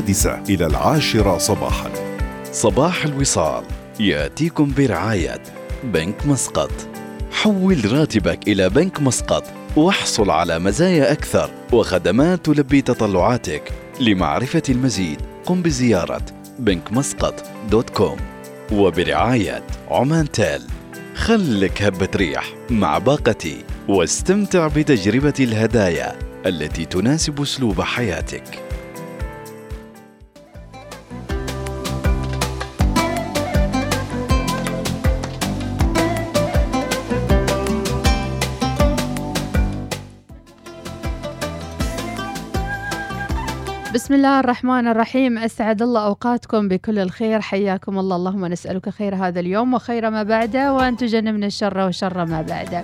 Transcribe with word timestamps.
السادسة 0.00 0.54
إلى 0.54 0.66
العاشرة 0.66 1.38
صباحا. 1.38 1.90
صباح 2.52 3.04
الوصال. 3.04 3.64
يأتيكم 4.00 4.72
برعاية 4.76 5.42
بنك 5.84 6.26
مسقط. 6.26 6.70
حول 7.32 7.92
راتبك 7.92 8.48
إلى 8.48 8.68
بنك 8.70 9.00
مسقط 9.00 9.44
واحصل 9.76 10.30
على 10.30 10.58
مزايا 10.58 11.12
أكثر 11.12 11.50
وخدمات 11.72 12.44
تلبي 12.44 12.82
تطلعاتك. 12.82 13.72
لمعرفة 14.00 14.62
المزيد 14.68 15.20
قم 15.46 15.62
بزيارة 15.62 16.22
بنك 16.58 16.92
مسقط 16.92 17.44
دوت 17.70 17.90
كوم 17.90 18.16
وبرعاية 18.72 19.62
عمان 19.90 20.30
تيل. 20.30 20.62
خلك 21.14 21.82
هبة 21.82 22.08
ريح 22.16 22.44
مع 22.70 22.98
باقتي 22.98 23.64
واستمتع 23.88 24.66
بتجربة 24.66 25.34
الهدايا 25.40 26.18
التي 26.46 26.84
تناسب 26.84 27.40
أسلوب 27.40 27.80
حياتك. 27.80 28.69
بسم 44.10 44.16
الله 44.16 44.40
الرحمن 44.40 44.88
الرحيم. 44.88 45.38
أسعد 45.38 45.82
الله 45.82 46.04
أوقاتكم 46.04 46.68
بكل 46.68 46.98
الخير. 46.98 47.40
حياكم 47.40 47.98
الله. 47.98 48.16
اللهم 48.16 48.46
نسألك 48.46 48.88
خير 48.88 49.14
هذا 49.14 49.40
اليوم 49.40 49.74
وخير 49.74 50.10
ما 50.10 50.22
بعده 50.22 50.72
وأن 50.72 50.96
تجنبنا 50.96 51.46
الشر 51.46 51.78
وشر 51.78 52.24
ما 52.24 52.42
بعده. 52.42 52.82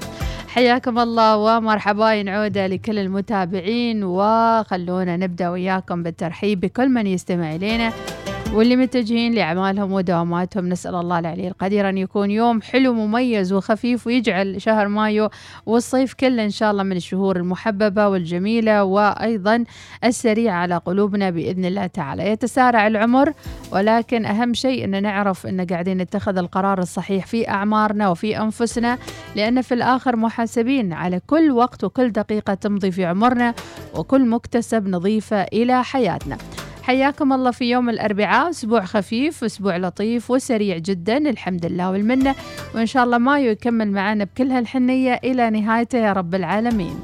حياكم 0.49 0.99
الله 0.99 1.37
ومرحبا. 1.37 2.31
عودة 2.31 2.67
لكل 2.67 2.99
المتابعين 2.99 4.05
وخلونا 4.05 5.17
نبدأ 5.17 5.49
وياكم 5.49 6.03
بالترحيب 6.03 6.61
بكل 6.61 6.89
من 6.89 7.07
يستمع 7.07 7.55
إلينا. 7.55 7.93
واللي 8.53 8.77
متجهين 8.77 9.35
لأعمالهم 9.35 9.93
ودواماتهم. 9.93 10.69
نسأل 10.69 10.95
الله 10.95 11.19
العلي 11.19 11.49
القدير 11.49 11.89
أن 11.89 11.99
يكون 11.99 12.31
يوم 12.31 12.63
حلو 12.63 12.93
مميز 12.93 13.53
وخفيف 13.53 14.07
ويجعل 14.07 14.63
شهر 14.63 14.89
مايو 14.89 15.29
والصيف 15.67 16.15
كله 16.15 16.45
إن 16.45 16.51
شاء 16.51 16.71
الله 16.71 16.83
من 16.83 16.97
الشهور 16.97 17.37
المحببة 17.37 18.09
والجميلة 18.09 18.85
وأيضا 18.85 19.65
السريعة 20.05 20.55
على 20.55 20.77
قلوبنا 20.77 21.31
بإذن 21.31 21.65
الله 21.65 21.87
تعالى. 21.87 22.31
يتسارع 22.31 22.87
العمر 22.87 23.33
ولكن 23.73 24.27
أهم 24.27 24.55
شيء 24.55 24.85
أن 24.85 25.03
نعرف 25.03 25.47
أن 25.47 25.67
قاعدين 25.67 25.99
نتخذ 25.99 26.39
القرار 26.39 26.79
الصحيح 26.79 27.27
في 27.27 27.49
أعمارنا 27.49 28.09
وفي 28.09 28.39
أنفسنا 28.41 28.99
لأن 29.37 29.63
في 29.63 29.75
الآخر 29.75 30.17
محاسبين 30.17 30.93
على 30.93 31.21
كل 31.27 31.51
وقت 31.51 31.85
وكل 31.85 32.11
دقيقة 32.11 32.55
تمضي 32.55 32.91
في 32.91 33.05
عمرنا 33.05 33.55
وكل 33.95 34.29
مكتسب 34.29 34.89
نضيفه 34.89 35.43
إلى 35.43 35.85
حياتنا. 35.85 36.39
حياكم 36.87 37.33
الله 37.33 37.51
في 37.51 37.71
يوم 37.71 37.91
الأربعاء. 37.91 38.51
أسبوع 38.51 38.85
خفيف 38.85 39.45
أسبوع 39.45 39.77
لطيف 39.77 40.31
وسريع 40.31 40.79
جدا 40.79 41.17
الحمد 41.17 41.67
لله 41.67 41.91
والمنة. 41.91 42.35
وإن 42.75 42.87
شاء 42.87 43.05
الله 43.05 43.19
مايو 43.19 43.51
يكمل 43.51 43.93
معنا 43.93 44.25
بكل 44.25 44.51
هالحنية 44.51 45.21
إلى 45.25 45.51
نهايته 45.51 45.99
يا 45.99 46.13
رب 46.13 46.35
العالمين. 46.35 47.01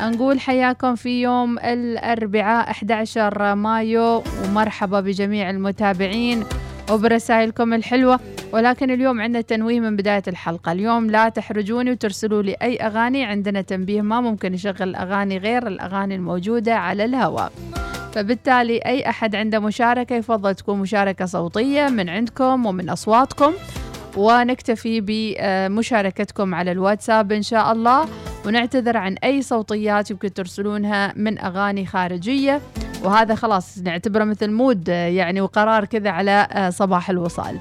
نقول 0.00 0.40
حياكم 0.40 0.94
في 0.94 1.22
يوم 1.22 1.58
الأربعاء 1.58 2.70
11 2.70 3.54
مايو. 3.54 4.22
ومرحبا 4.44 5.00
بجميع 5.00 5.50
المتابعين 5.50 6.44
وبرسائلكم 6.90 7.74
الحلوة. 7.74 8.20
ولكن 8.52 8.90
اليوم 8.90 9.20
عندنا 9.20 9.40
تنويه 9.40 9.80
من 9.80 9.96
بداية 9.96 10.22
الحلقة. 10.28 10.72
اليوم 10.72 11.10
لا 11.10 11.28
تحرجوني 11.28 11.90
وترسلوا 11.90 12.42
لي 12.42 12.56
أي 12.62 12.76
أغاني. 12.76 13.24
عندنا 13.24 13.60
تنبيه 13.60 14.00
ما 14.00 14.20
ممكن 14.20 14.52
نشغل 14.52 14.94
أغاني 14.94 15.38
غير 15.38 15.66
الأغاني 15.66 16.14
الموجودة 16.14 16.74
على 16.74 17.04
الهواء. 17.04 17.52
فبالتالي 18.16 18.78
أي 18.78 19.08
أحد 19.08 19.34
عنده 19.34 19.58
مشاركة 19.58 20.16
يفضل 20.16 20.54
تكون 20.54 20.78
مشاركة 20.78 21.26
صوتية 21.26 21.88
من 21.88 22.08
عندكم 22.08 22.66
ومن 22.66 22.90
أصواتكم 22.90 23.52
ونكتفي 24.16 25.00
بمشاركتكم 25.00 26.54
على 26.54 26.72
الواتساب 26.72 27.32
إن 27.32 27.42
شاء 27.42 27.72
الله 27.72 28.08
ونعتذر 28.46 28.96
عن 28.96 29.16
أي 29.24 29.42
صوتيات 29.42 30.10
يمكن 30.10 30.34
ترسلونها 30.34 31.12
من 31.16 31.38
أغاني 31.38 31.86
خارجية. 31.86 32.60
وهذا 33.04 33.34
خلاص 33.34 33.78
نعتبره 33.78 34.24
مثل 34.24 34.50
مود 34.50 34.88
يعني 34.88 35.40
وقرار 35.40 35.84
كذا 35.84 36.10
على 36.10 36.70
صباح 36.72 37.10
الوصال. 37.10 37.58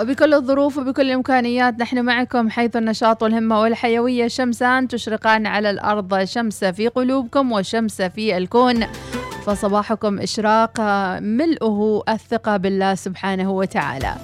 وبكل 0.00 0.34
الظروف 0.34 0.78
وبكل 0.78 1.02
الإمكانيات 1.02 1.80
نحن 1.80 2.04
معكم 2.04 2.50
حيث 2.50 2.76
النشاط 2.76 3.22
والهمة 3.22 3.60
والحيوية 3.60 4.28
شمسان 4.28 4.88
تشرقان 4.88 5.46
على 5.46 5.70
الأرض 5.70 6.24
شمس 6.24 6.64
في 6.64 6.88
قلوبكم 6.88 7.52
وشمس 7.52 8.02
في 8.02 8.36
الكون. 8.36 8.86
فصباحكم 9.46 10.18
إشراق 10.18 10.80
ملؤه 11.20 12.02
الثقة 12.08 12.56
بالله 12.56 12.94
سبحانه 12.94 13.50
وتعالى. 13.50 14.14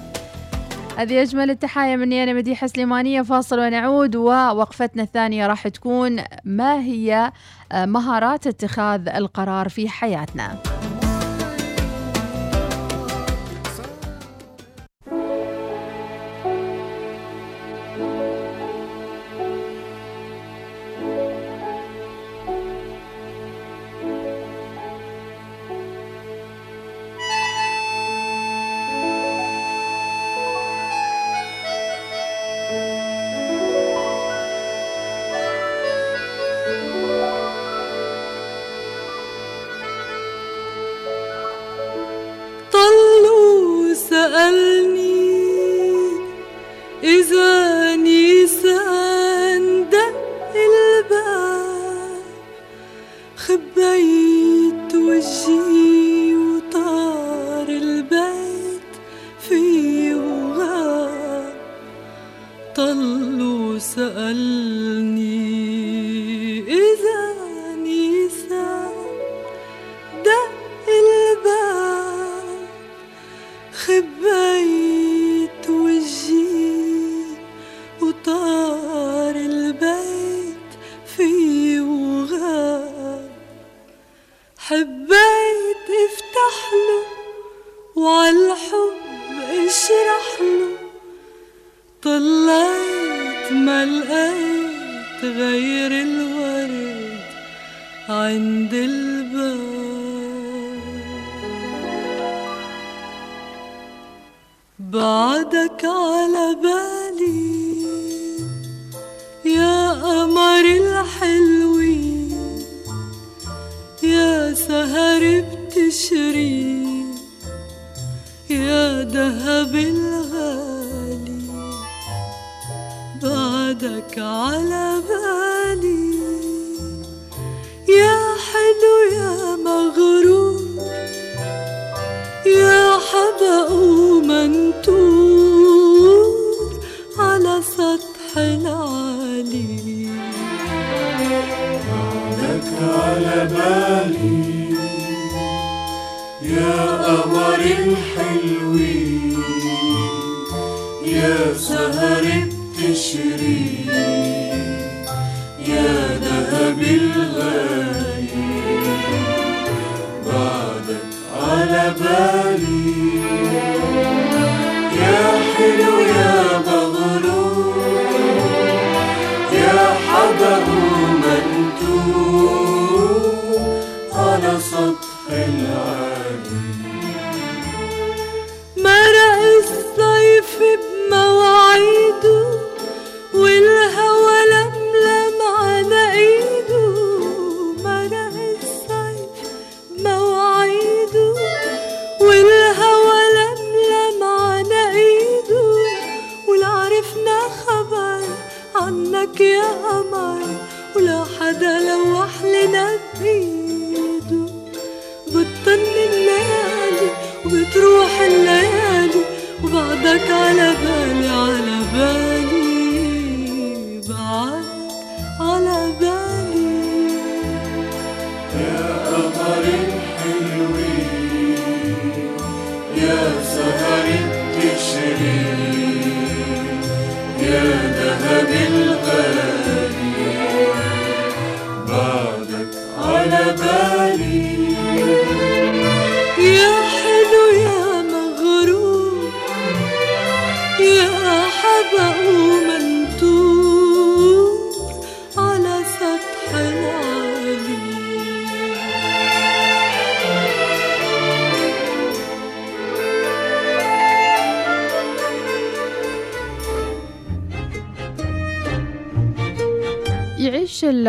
هذه 0.97 1.21
أجمل 1.21 1.49
التحايا 1.49 1.95
مني 1.95 2.23
أنا 2.23 2.33
مديحة 2.33 2.67
سليمانية 2.67 3.21
فاصل 3.21 3.59
ونعود 3.59 4.15
ووقفتنا 4.15 5.03
الثانية 5.03 5.47
راح 5.47 5.67
تكون 5.67 6.23
ما 6.45 6.79
هي 6.79 7.31
مهارات 7.73 8.47
اتخاذ 8.47 9.09
القرار 9.09 9.69
في 9.69 9.89
حياتنا. 9.89 10.55
خبيت 73.85 74.52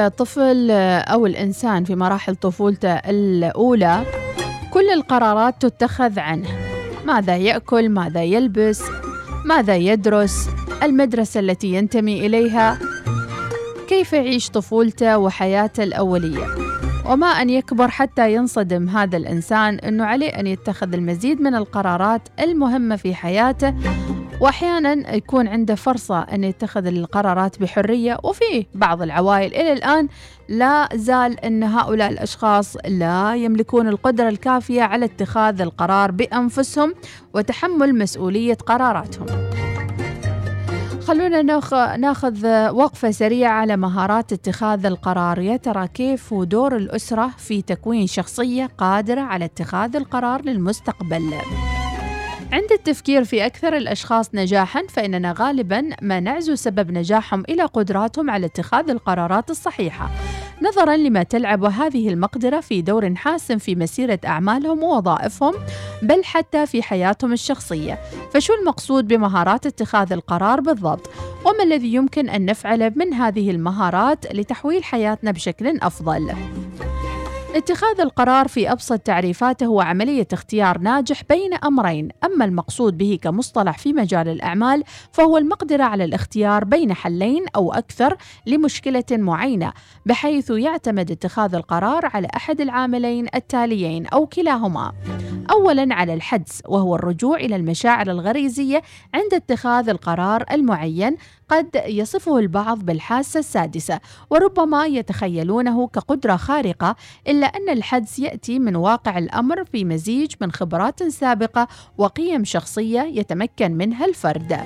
الطفل 0.06 0.70
أو 1.00 1.26
الإنسان 1.26 1.84
في 1.84 1.94
مراحل 1.94 2.36
طفولته 2.36 2.92
الأولى 2.92 4.04
كل 4.72 4.90
القرارات 4.90 5.66
تتخذ 5.66 6.18
عنه. 6.18 6.48
ماذا 7.06 7.36
يأكل؟ 7.36 7.88
ماذا 7.88 8.22
يلبس؟ 8.22 8.82
ماذا 9.44 9.76
يدرس؟ 9.76 10.48
المدرسة 10.82 11.40
التي 11.40 11.74
ينتمي 11.74 12.26
إليها؟ 12.26 12.78
كيف 13.88 14.12
يعيش 14.12 14.50
طفولته 14.50 15.18
وحياته 15.18 15.82
الأولية؟ 15.82 16.46
وما 17.06 17.26
أن 17.26 17.50
يكبر 17.50 17.88
حتى 17.88 18.34
ينصدم 18.34 18.88
هذا 18.88 19.16
الإنسان 19.16 19.74
أنه 19.74 20.04
عليه 20.04 20.28
أن 20.28 20.46
يتخذ 20.46 20.92
المزيد 20.92 21.40
من 21.40 21.54
القرارات 21.54 22.28
المهمة 22.40 22.96
في 22.96 23.14
حياته 23.14 23.74
وأحيانا 24.44 25.14
يكون 25.14 25.48
عنده 25.48 25.74
فرصة 25.74 26.20
أن 26.20 26.44
يتخذ 26.44 26.86
القرارات 26.86 27.60
بحرية 27.60 28.18
وفي 28.24 28.66
بعض 28.74 29.02
العوائل 29.02 29.54
إلى 29.54 29.72
الآن 29.72 30.08
لا 30.48 30.88
زال 30.94 31.40
أن 31.40 31.62
هؤلاء 31.62 32.10
الأشخاص 32.10 32.76
لا 32.88 33.34
يملكون 33.34 33.88
القدرة 33.88 34.28
الكافية 34.28 34.82
على 34.82 35.04
اتخاذ 35.04 35.60
القرار 35.60 36.10
بأنفسهم 36.10 36.94
وتحمل 37.34 37.98
مسؤولية 37.98 38.54
قراراتهم. 38.54 39.26
خلونا 41.00 41.42
ناخ- 41.42 41.96
ناخذ 41.98 42.46
وقفة 42.70 43.10
سريعة 43.10 43.52
على 43.52 43.76
مهارات 43.76 44.32
اتخاذ 44.32 44.86
القرار 44.86 45.38
يا 45.38 45.56
ترى 45.56 45.88
كيف 45.88 46.34
دور 46.34 46.76
الأسرة 46.76 47.30
في 47.38 47.62
تكوين 47.62 48.06
شخصية 48.06 48.68
قادرة 48.78 49.20
على 49.20 49.44
اتخاذ 49.44 49.96
القرار 49.96 50.42
للمستقبل 50.42 51.34
عند 52.54 52.72
التفكير 52.72 53.24
في 53.24 53.46
أكثر 53.46 53.76
الأشخاص 53.76 54.34
نجاحاً 54.34 54.82
فإننا 54.88 55.34
غالباً 55.38 55.90
ما 56.02 56.20
نعزو 56.20 56.54
سبب 56.54 56.90
نجاحهم 56.90 57.44
إلى 57.48 57.62
قدراتهم 57.62 58.30
على 58.30 58.46
اتخاذ 58.46 58.90
القرارات 58.90 59.50
الصحيحة. 59.50 60.10
نظراً 60.62 60.96
لما 60.96 61.22
تلعب 61.22 61.64
هذه 61.64 62.08
المقدرة 62.08 62.60
في 62.60 62.82
دور 62.82 63.14
حاسم 63.14 63.58
في 63.58 63.74
مسيرة 63.74 64.18
أعمالهم 64.26 64.82
ووظائفهم 64.82 65.54
بل 66.02 66.24
حتى 66.24 66.66
في 66.66 66.82
حياتهم 66.82 67.32
الشخصية. 67.32 67.98
فشو 68.34 68.54
المقصود 68.54 69.08
بمهارات 69.08 69.66
اتخاذ 69.66 70.12
القرار 70.12 70.60
بالضبط؟ 70.60 71.10
وما 71.44 71.62
الذي 71.64 71.94
يمكن 71.94 72.28
أن 72.28 72.44
نفعله 72.44 72.92
من 72.96 73.14
هذه 73.14 73.50
المهارات 73.50 74.34
لتحويل 74.34 74.84
حياتنا 74.84 75.30
بشكل 75.30 75.78
أفضل؟ 75.82 76.34
اتخاذ 77.54 78.00
القرار 78.00 78.48
في 78.48 78.72
أبسط 78.72 78.98
تعريفاته 78.98 79.66
هو 79.66 79.80
عمليه 79.80 80.26
اختيار 80.32 80.78
ناجح 80.78 81.22
بين 81.28 81.54
أمرين، 81.54 82.08
أما 82.24 82.44
المقصود 82.44 82.98
به 82.98 83.18
كمصطلح 83.22 83.78
في 83.78 83.92
مجال 83.92 84.28
الأعمال 84.28 84.82
فهو 85.12 85.38
المقدرة 85.38 85.84
على 85.84 86.04
الاختيار 86.04 86.64
بين 86.64 86.92
حلين 86.92 87.44
أو 87.56 87.72
أكثر 87.72 88.16
لمشكلة 88.46 89.04
معينة، 89.10 89.72
بحيث 90.06 90.50
يعتمد 90.50 91.10
اتخاذ 91.10 91.54
القرار 91.54 92.10
على 92.14 92.28
أحد 92.36 92.60
العاملين 92.60 93.26
التاليين 93.34 94.06
أو 94.06 94.26
كلاهما. 94.26 94.92
اولا 95.50 95.94
على 95.94 96.14
الحدس 96.14 96.62
وهو 96.68 96.94
الرجوع 96.94 97.36
إلى 97.36 97.56
المشاعر 97.56 98.10
الغريزية 98.10 98.82
عند 99.14 99.34
اتخاذ 99.34 99.88
القرار 99.88 100.44
المعين 100.52 101.16
قد 101.54 101.82
يصفه 101.86 102.38
البعض 102.38 102.78
بالحاسة 102.78 103.40
السادسة 103.40 104.00
وربما 104.30 104.86
يتخيلونه 104.86 105.86
كقدرة 105.86 106.36
خارقة 106.36 106.96
إلا 107.28 107.46
أن 107.46 107.68
الحدس 107.68 108.18
يأتي 108.18 108.58
من 108.58 108.76
واقع 108.76 109.18
الأمر 109.18 109.64
في 109.64 109.84
مزيج 109.84 110.32
من 110.40 110.52
خبرات 110.52 111.02
سابقة 111.02 111.68
وقيم 111.98 112.44
شخصية 112.44 113.00
يتمكن 113.00 113.72
منها 113.72 114.06
الفرد. 114.06 114.60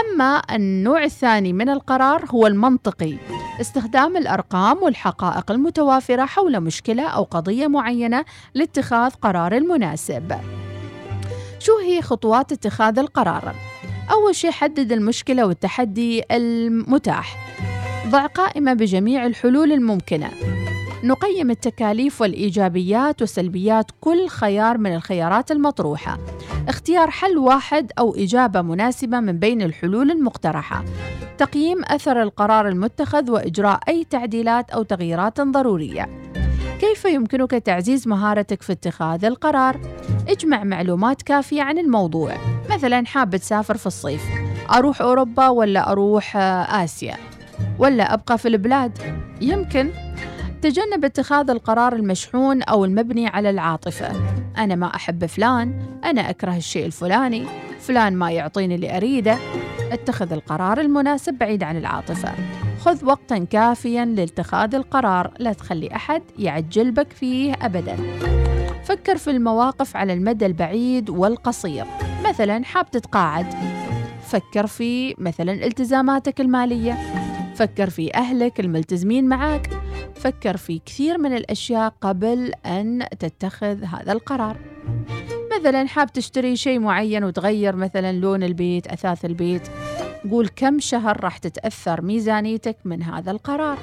أما 0.00 0.42
النوع 0.52 1.04
الثاني 1.04 1.52
من 1.52 1.68
القرار 1.68 2.24
هو 2.30 2.46
المنطقي. 2.46 3.16
استخدام 3.60 4.16
الأرقام 4.16 4.82
والحقائق 4.82 5.50
المتوافرة 5.50 6.24
حول 6.24 6.60
مشكلة 6.60 7.08
أو 7.08 7.22
قضية 7.22 7.66
معينة 7.66 8.24
لاتخاذ 8.54 9.10
قرار 9.10 9.56
المناسب. 9.56 10.32
شو 11.58 11.78
هي 11.78 12.02
خطوات 12.02 12.52
اتخاذ 12.52 12.98
القرار؟ 12.98 13.54
أول 14.12 14.34
شيء 14.34 14.50
حدد 14.50 14.92
المشكلة 14.92 15.46
والتحدي 15.46 16.22
المتاح. 16.30 17.36
ضع 18.08 18.26
قائمة 18.26 18.72
بجميع 18.72 19.26
الحلول 19.26 19.72
الممكنة. 19.72 20.30
نقيم 21.04 21.50
التكاليف 21.50 22.20
والإيجابيات 22.20 23.22
وسلبيات 23.22 23.86
كل 24.00 24.28
خيار 24.28 24.78
من 24.78 24.94
الخيارات 24.94 25.50
المطروحة. 25.50 26.18
اختيار 26.68 27.10
حل 27.10 27.38
واحد 27.38 27.92
أو 27.98 28.14
إجابة 28.14 28.62
مناسبة 28.62 29.20
من 29.20 29.38
بين 29.38 29.62
الحلول 29.62 30.10
المقترحة. 30.10 30.84
تقييم 31.38 31.84
أثر 31.84 32.22
القرار 32.22 32.68
المتخذ 32.68 33.30
وإجراء 33.30 33.80
أي 33.88 34.04
تعديلات 34.04 34.70
أو 34.70 34.82
تغييرات 34.82 35.40
ضرورية. 35.40 36.29
كيف 36.80 37.04
يمكنك 37.04 37.50
تعزيز 37.50 38.08
مهارتك 38.08 38.62
في 38.62 38.72
اتخاذ 38.72 39.24
القرار؟ 39.24 39.80
اجمع 40.28 40.64
معلومات 40.64 41.22
كافية 41.22 41.62
عن 41.62 41.78
الموضوع. 41.78 42.36
مثلا 42.70 43.06
حاب 43.06 43.36
تسافر 43.36 43.76
في 43.76 43.86
الصيف. 43.86 44.22
أروح 44.74 45.00
أوروبا 45.00 45.48
ولا 45.48 45.92
أروح 45.92 46.36
آه، 46.36 46.84
آسيا؟ 46.84 47.16
ولا 47.78 48.14
أبقى 48.14 48.38
في 48.38 48.48
البلاد؟ 48.48 48.98
يمكن. 49.40 49.90
تجنب 50.62 51.04
اتخاذ 51.04 51.50
القرار 51.50 51.92
المشحون 51.92 52.62
أو 52.62 52.84
المبني 52.84 53.26
على 53.26 53.50
العاطفة. 53.50 54.12
أنا 54.58 54.74
ما 54.74 54.94
أحب 54.94 55.26
فلان. 55.26 55.82
أنا 56.04 56.30
أكره 56.30 56.56
الشيء 56.56 56.86
الفلاني. 56.86 57.46
فلان 57.80 58.16
ما 58.16 58.30
يعطيني 58.30 58.74
اللي 58.74 58.96
أريده. 58.96 59.38
اتخذ 59.92 60.32
القرار 60.32 60.80
المناسب 60.80 61.34
بعيد 61.34 61.62
عن 61.62 61.76
العاطفة. 61.76 62.32
خذ 62.80 63.04
وقتا 63.04 63.38
كافيا 63.38 64.04
لاتخاذ 64.04 64.74
القرار. 64.74 65.32
لا 65.38 65.52
تخلي 65.52 65.96
أحد 65.96 66.22
يعجل 66.38 66.90
بك 66.90 67.12
فيه 67.12 67.54
أبدا. 67.62 67.96
فكر 68.84 69.16
في 69.16 69.30
المواقف 69.30 69.96
على 69.96 70.12
المدى 70.12 70.46
البعيد 70.46 71.10
والقصير. 71.10 71.84
مثلا 72.28 72.64
حاب 72.64 72.90
تتقاعد. 72.90 73.46
فكر 74.22 74.66
في 74.66 75.14
مثلا 75.18 75.52
التزاماتك 75.52 76.40
المالية. 76.40 76.98
فكر 77.54 77.90
في 77.90 78.14
أهلك 78.14 78.60
الملتزمين 78.60 79.28
معك 79.28 79.70
فكر 80.14 80.56
في 80.56 80.80
كثير 80.86 81.18
من 81.18 81.36
الأشياء 81.36 81.94
قبل 82.00 82.52
أن 82.66 83.06
تتخذ 83.18 83.84
هذا 83.84 84.12
القرار. 84.12 84.56
مثلا 85.58 85.88
حاب 85.88 86.12
تشتري 86.12 86.56
شيء 86.56 86.78
معين 86.78 87.24
وتغير 87.24 87.76
مثلا 87.76 88.12
لون 88.12 88.42
البيت 88.42 88.86
أثاث 88.86 89.24
البيت 89.24 89.68
قول 90.30 90.48
كم 90.48 90.78
شهر 90.78 91.24
راح 91.24 91.38
تتأثر 91.38 92.02
ميزانيتك 92.02 92.76
من 92.84 93.02
هذا 93.02 93.30
القرار. 93.30 93.78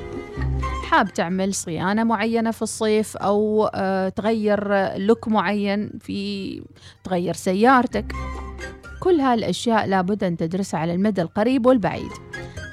حاب 0.83 1.13
تعمل 1.13 1.53
صيانة 1.53 2.03
معينة 2.03 2.51
في 2.51 2.61
الصيف 2.61 3.17
أو 3.17 3.69
آه، 3.73 4.09
تغير 4.09 4.67
لوك 4.97 5.27
معين 5.27 5.89
في 5.99 6.61
تغير 7.03 7.33
سيارتك. 7.33 8.13
كل 8.99 9.19
هالأشياء 9.19 9.85
لابد 9.87 10.23
أن 10.23 10.37
تدرسها 10.37 10.79
على 10.79 10.93
المدى 10.93 11.21
القريب 11.21 11.65
والبعيد. 11.65 12.11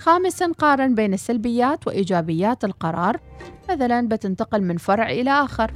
خامسا 0.01 0.53
قارن 0.59 0.95
بين 0.95 1.15
السلبيات 1.15 1.87
وإيجابيات 1.87 2.65
القرار. 2.65 3.21
مثلا 3.71 4.09
بتنتقل 4.09 4.63
من 4.63 4.77
فرع 4.77 5.11
إلى 5.11 5.31
آخر. 5.31 5.73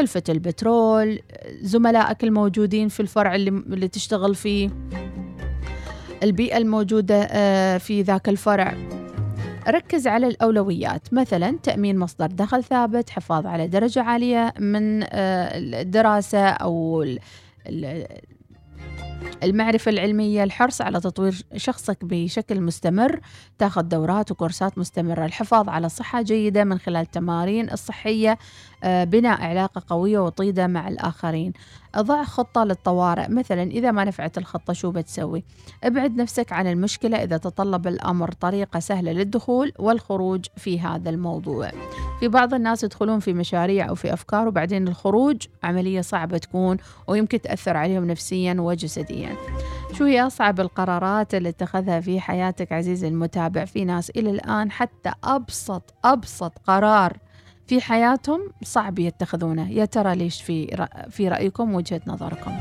كلفة 0.00 0.22
البترول 0.28 1.20
زملائك 1.60 2.24
الموجودين 2.24 2.88
في 2.88 3.00
الفرع 3.00 3.34
اللي, 3.34 3.50
اللي 3.50 3.88
تشتغل 3.88 4.34
فيه 4.34 4.70
البيئة 6.22 6.56
الموجودة 6.56 7.22
آه، 7.22 7.78
في 7.78 8.02
ذاك 8.02 8.28
الفرع. 8.28 8.74
ركز 9.68 10.06
على 10.06 10.26
الأولويات. 10.26 11.14
مثلا 11.14 11.58
تأمين 11.62 11.98
مصدر 11.98 12.26
دخل 12.26 12.64
ثابت 12.64 13.10
حفاظ 13.10 13.46
على 13.46 13.66
درجة 13.68 14.02
عالية 14.02 14.54
من 14.58 15.02
آه، 15.02 15.08
الدراسة 15.58 16.48
أو 16.48 17.04
المعرفة 19.42 19.90
العلمية 19.90 20.44
الحرص 20.44 20.80
على 20.80 21.00
تطوير 21.00 21.42
شخصك 21.56 22.04
بشكل 22.04 22.60
مستمر. 22.60 23.20
تاخذ 23.58 23.82
دورات 23.82 24.30
وكورسات 24.30 24.78
مستمرة. 24.78 25.24
الحفاظ 25.24 25.68
على 25.68 25.88
صحة 25.88 26.22
جيدة 26.22 26.64
من 26.64 26.78
خلال 26.78 27.02
التمارين 27.02 27.70
الصحية 27.70 28.38
بناء 28.84 29.42
علاقة 29.42 29.82
قوية 29.88 30.18
وطيدة 30.18 30.66
مع 30.66 30.88
الآخرين. 30.88 31.52
ضع 31.98 32.24
خطة 32.24 32.64
للطوارئ. 32.64 33.28
مثلا 33.28 33.62
إذا 33.62 33.90
ما 33.90 34.04
نفعت 34.04 34.38
الخطة 34.38 34.72
شو 34.72 34.90
بتسوي؟ 34.90 35.44
ابعد 35.84 36.16
نفسك 36.16 36.52
عن 36.52 36.66
المشكلة 36.66 37.22
إذا 37.22 37.36
تطلب 37.36 37.86
الأمر 37.86 38.32
طريقة 38.32 38.80
سهلة 38.80 39.12
للدخول 39.12 39.72
والخروج 39.78 40.46
في 40.56 40.80
هذا 40.80 41.10
الموضوع. 41.10 41.70
في 42.20 42.28
بعض 42.28 42.54
الناس 42.54 42.84
يدخلون 42.84 43.20
في 43.20 43.32
مشاريع 43.32 43.88
أو 43.88 43.94
في 43.94 44.12
أفكار 44.12 44.48
وبعدين 44.48 44.88
الخروج 44.88 45.46
عملية 45.62 46.00
صعبة 46.00 46.38
تكون 46.38 46.76
ويمكن 47.06 47.40
تأثر 47.40 47.76
عليهم 47.76 48.06
نفسيا 48.06 48.56
وجسديا. 48.58 49.36
شو 49.92 50.04
هي 50.04 50.26
أصعب 50.26 50.60
القرارات 50.60 51.34
اللي 51.34 51.48
اتخذها 51.48 52.00
في 52.00 52.20
حياتك 52.20 52.72
عزيزي 52.72 53.08
المتابع؟ 53.08 53.64
في 53.64 53.84
ناس 53.84 54.10
إلى 54.10 54.30
الآن 54.30 54.70
حتى 54.70 55.12
أبسط 55.24 55.94
أبسط 56.04 56.52
قرار 56.66 57.16
في 57.70 57.80
حياتهم 57.80 58.40
صعب 58.62 58.98
يتخذونه. 58.98 59.70
يا 59.70 59.84
ترى 59.84 60.16
ليش 60.16 60.42
في 60.42 60.86
في 61.10 61.28
رأيكم 61.28 61.74
وجهة 61.74 62.00
نظركم؟ 62.06 62.52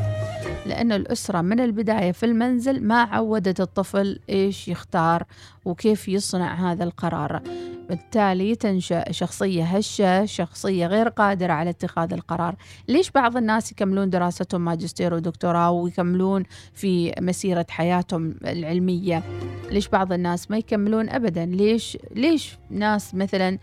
لأن 0.66 0.92
الأسرة 0.92 1.42
من 1.42 1.60
البداية 1.60 2.12
في 2.12 2.26
المنزل 2.26 2.84
ما 2.84 3.02
عودت 3.02 3.62
الطفل 3.62 4.20
إيش 4.30 4.68
يختار 4.68 5.24
وكيف 5.66 6.08
يصنع 6.08 6.72
هذا 6.72 6.84
القرار. 6.84 7.42
بالتالي 7.90 8.56
تنشأ 8.56 9.12
شخصية 9.12 9.64
هشة 9.64 10.26
شخصية 10.26 10.88
غير 10.88 11.10
قادرة 11.10 11.54
على 11.54 11.70
اتخاذ 11.70 12.14
القرار. 12.14 12.56
ليش 12.88 13.12
بعض 13.12 13.38
الناس 13.38 13.72
يكملون 13.72 14.10
دراستهم 14.10 14.66
ماجستير 14.66 15.14
ودكتوراه 15.14 15.72
ويكملون 15.72 16.44
في 16.74 17.14
مسيرة 17.22 17.66
حياتهم 17.70 18.36
العلمية؟ 18.46 19.24
ليش 19.72 19.88
بعض 19.88 20.14
الناس 20.14 20.52
ما 20.52 20.58
يكملون 20.58 21.10
أبدا؟ 21.10 21.46
ليش 21.46 21.98
ليش 22.16 22.58
ناس 22.70 23.16
مثلا 23.16 23.50
آه، 23.50 23.60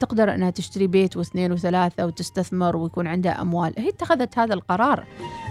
تقدر 0.00 0.34
أنها 0.34 0.50
تشتري 0.50 0.86
بيت 0.86 1.16
واثنين 1.16 1.52
وثلاثة 1.52 2.06
وتستثمر 2.06 2.76
ويكون 2.76 3.06
عندها 3.06 3.42
أموال. 3.42 3.74
هي 3.78 3.88
اتخذت 3.88 4.38
هذا 4.38 4.54
القرار. 4.54 5.06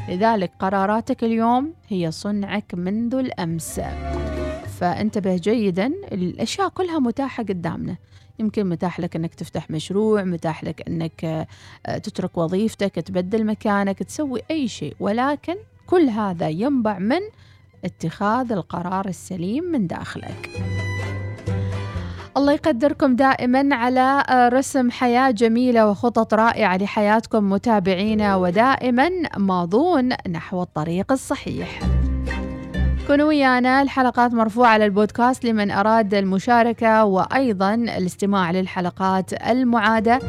لذلك 0.10 0.52
قراراتك 0.60 1.24
اليوم 1.24 1.74
هي 1.88 2.12
صنعك 2.12 2.74
منذ 2.74 3.16
الأمس. 3.16 3.82
فانتبه 4.80 5.36
جيدا 5.36 5.88
الأشياء 6.12 6.70
كلها 6.70 7.00
متاحة 7.00 7.44
قدامنا. 7.44 7.96
يمكن 8.40 8.70
متاح 8.70 9.00
لك 9.00 9.16
أنك 9.16 9.34
تفتح 9.34 9.70
مشروع 9.70 10.24
متاح 10.24 10.64
لك 10.64 10.88
أنك 10.88 11.26
آه، 11.86 11.98
تترك 11.98 12.38
وظيفتك 12.38 12.96
تبدل 12.96 13.46
مكانك 13.46 14.04
تسوي 14.04 14.42
أي 14.52 14.68
شيء. 14.68 14.96
ولكن 15.00 15.56
كل 15.88 16.10
هذا 16.10 16.50
ينبع 16.50 17.00
من 17.00 17.20
اتخاذ 17.86 18.52
القرار 18.52 19.08
السليم 19.08 19.64
من 19.64 19.88
داخلك. 19.88 20.50
الله 22.38 22.54
يقدركم 22.54 23.16
دائما 23.16 23.76
على 23.76 24.24
آه، 24.30 24.50
رسم 24.50 24.92
حياة 24.92 25.32
جميلة 25.32 25.90
وخطط 25.90 26.34
رائعة 26.34 26.78
لحياتكم 26.78 27.50
متابعينا 27.50 28.36
ودائما 28.36 29.10
ماضون 29.38 30.10
نحو 30.30 30.62
الطريق 30.62 31.12
الصحيح. 31.12 31.80
كونوا 33.08 33.28
ويانا 33.28 33.82
الحلقات 33.82 34.34
مرفوعة 34.34 34.70
على 34.70 34.86
البودكاست 34.86 35.46
لمن 35.46 35.72
أراد 35.72 36.14
المشاركة 36.14 37.06
وأيضا 37.06 37.74
الاستماع 37.74 38.52
للحلقات 38.52 39.34
المعادة 39.34 40.20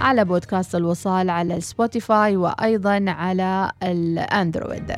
على 0.00 0.24
بودكاست 0.24 0.74
الوصال 0.74 1.30
على 1.30 1.60
سبوتيفاي 1.60 2.36
وأيضا 2.36 3.04
على 3.08 3.70
الأندرويد. 3.82 4.92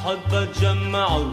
الأحبة 0.00 0.44
تجمعوا 0.44 1.30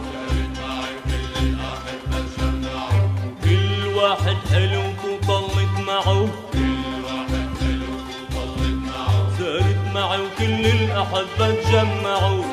كل 3.43 3.87
واحد 3.95 4.37
حلو 4.51 4.81
وطلت 4.81 5.73
معه. 5.87 6.27
كل 6.53 7.03
واحد 7.03 7.49
حلو 7.59 7.91
وطلت 8.35 8.77
معه 8.87 9.93
معي 9.93 10.21
وكل 10.21 10.63
الأحبة 10.65 11.47
تجمعوا 11.51 12.43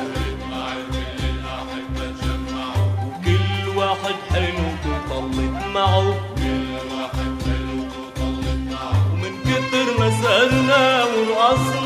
وكل 3.06 3.68
واحد 3.76 4.16
حلو 4.30 4.66
وطلت 4.86 5.56
معه 5.74 6.06
كل 6.36 6.70
واحد 6.94 7.32
حلو 7.44 7.78
وطلت 7.98 8.60
معه. 8.70 8.96
ومن 9.12 9.32
كتر 9.44 9.86
ما 9.98 10.08
سهرنا 10.22 11.04
ورقصنا 11.04 11.83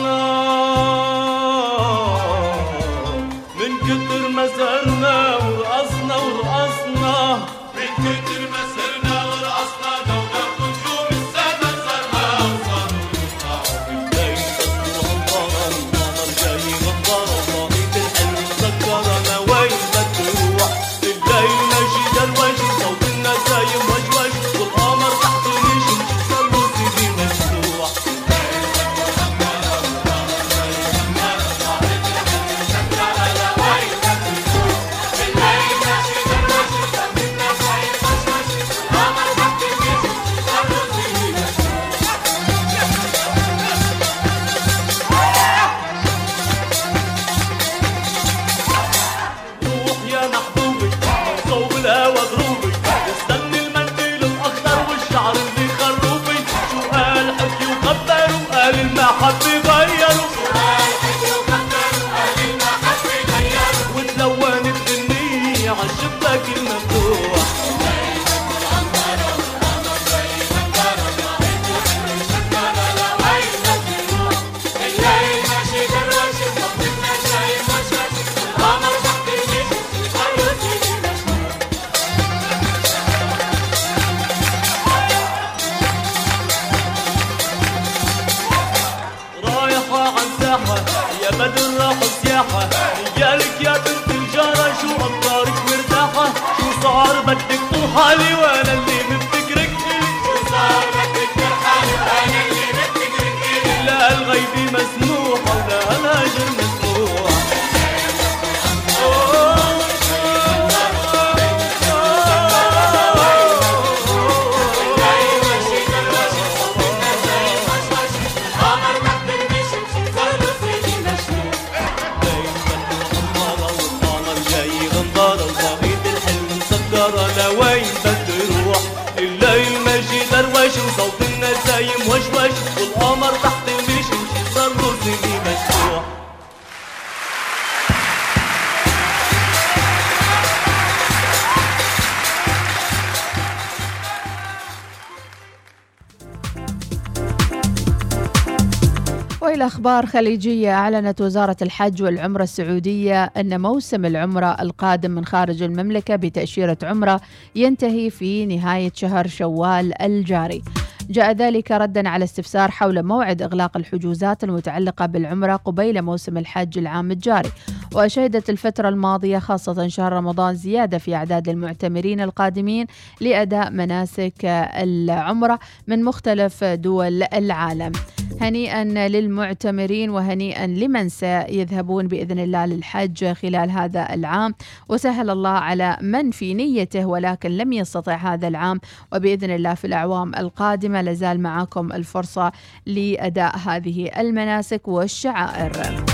أخبار 149.88 150.06
خليجية 150.06 150.72
أعلنت 150.72 151.20
وزارة 151.20 151.56
الحج 151.62 152.02
والعمرة 152.02 152.42
السعودية 152.42 153.24
أن 153.24 153.60
موسم 153.60 154.04
العمرة 154.04 154.56
القادم 154.62 155.10
من 155.10 155.24
خارج 155.24 155.62
المملكة 155.62 156.16
بتأشيرة 156.16 156.78
عمرة 156.82 157.20
ينتهي 157.54 158.10
في 158.10 158.46
نهاية 158.46 158.92
شهر 158.94 159.26
شوال 159.26 160.02
الجاري. 160.02 160.62
جاء 161.10 161.32
ذلك 161.32 161.70
ردا 161.70 162.08
على 162.08 162.24
استفسار 162.24 162.70
حول 162.70 163.02
موعد 163.02 163.42
إغلاق 163.42 163.76
الحجوزات 163.76 164.44
المتعلقة 164.44 165.06
بالعمرة 165.06 165.56
قبيل 165.56 166.02
موسم 166.02 166.38
الحج 166.38 166.78
العام 166.78 167.10
الجاري. 167.10 167.50
وشهدت 167.94 168.50
الفترة 168.50 168.88
الماضية 168.88 169.38
خاصة 169.38 169.88
شهر 169.88 170.12
رمضان 170.12 170.54
زيادة 170.54 170.98
في 170.98 171.14
أعداد 171.14 171.48
المعتمرين 171.48 172.20
القادمين 172.20 172.86
لأداء 173.20 173.70
مناسك 173.70 174.44
العمرة 174.74 175.58
من 175.86 176.04
مختلف 176.04 176.64
دول 176.64 177.22
العالم. 177.22 177.92
هنيئا 178.40 178.84
للمعتمرين 178.84 180.10
وهنيئا 180.10 180.66
لمن 180.66 181.08
سيذهبون 181.08 182.08
بإذن 182.08 182.38
الله 182.38 182.66
للحج 182.66 183.32
خلال 183.32 183.70
هذا 183.70 184.14
العام 184.14 184.54
وسهل 184.88 185.30
الله 185.30 185.50
على 185.50 185.96
من 186.00 186.30
في 186.30 186.54
نيته 186.54 187.06
ولكن 187.06 187.50
لم 187.50 187.72
يستطع 187.72 188.14
هذا 188.14 188.48
العام 188.48 188.80
وبإذن 189.12 189.50
الله 189.50 189.74
في 189.74 189.86
الأعوام 189.86 190.34
القادمة 190.34 191.02
لازال 191.02 191.40
معكم 191.40 191.92
الفرصة 191.92 192.52
لأداء 192.86 193.56
هذه 193.56 194.10
المناسك 194.18 194.88
والشعائر. 194.88 196.04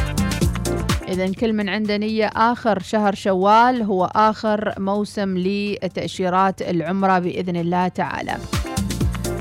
إذا 1.09 1.33
كل 1.33 1.53
من 1.53 1.69
عنده 1.69 1.97
نية 1.97 2.27
آخر 2.27 2.79
شهر 2.79 3.15
شوال 3.15 3.83
هو 3.83 4.05
آخر 4.05 4.75
موسم 4.79 5.39
لتأشيرات 5.39 6.63
العمرة 6.63 7.19
بإذن 7.19 7.57
الله 7.57 7.89
تعالى. 7.89 8.37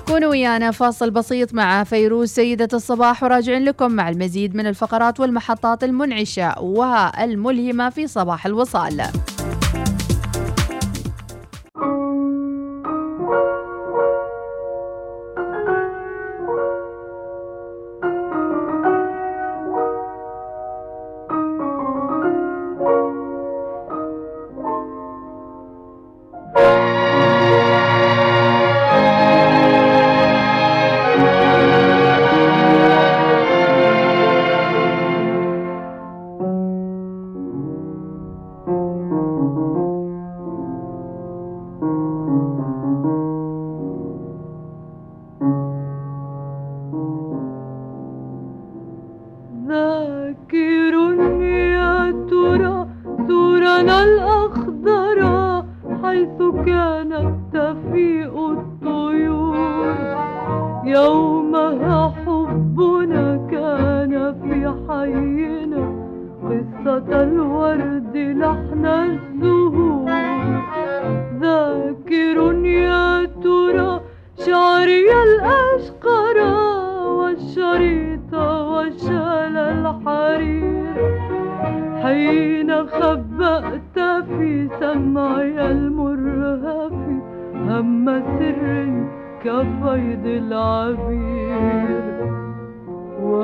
كونوا 0.07 0.29
ويانا. 0.29 0.71
فاصل 0.71 1.11
بسيط 1.11 1.53
مع 1.53 1.83
فيروز 1.83 2.29
سيدة 2.29 2.67
الصباح 2.73 3.23
وراجعين 3.23 3.63
لكم 3.63 3.91
مع 3.91 4.09
المزيد 4.09 4.55
من 4.55 4.67
الفقرات 4.67 5.19
والمحطات 5.19 5.83
المنعشة 5.83 6.61
والملهمة 6.61 7.89
في 7.89 8.07
صباح 8.07 8.45
الوصال. 8.45 9.03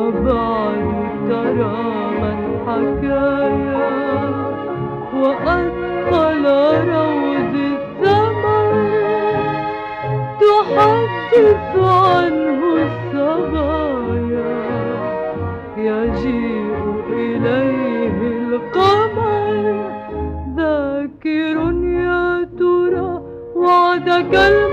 وبعد 0.10 0.86
ترى 1.30 1.78
من 2.22 2.40
حكايا 2.68 3.90
وأثقل 5.14 6.46
روض 6.90 7.56
الثمر 7.56 8.74
تحدث 10.42 11.76
عنه 11.78 12.62
الصبايا 12.88 14.58
يجيء 15.78 16.74
إليه 17.10 18.18
القمر 18.38 19.92
ذاكر 20.58 21.58
يا 21.84 22.48
ترى 22.60 23.22
وعدك 23.56 24.34
المثمر 24.36 24.69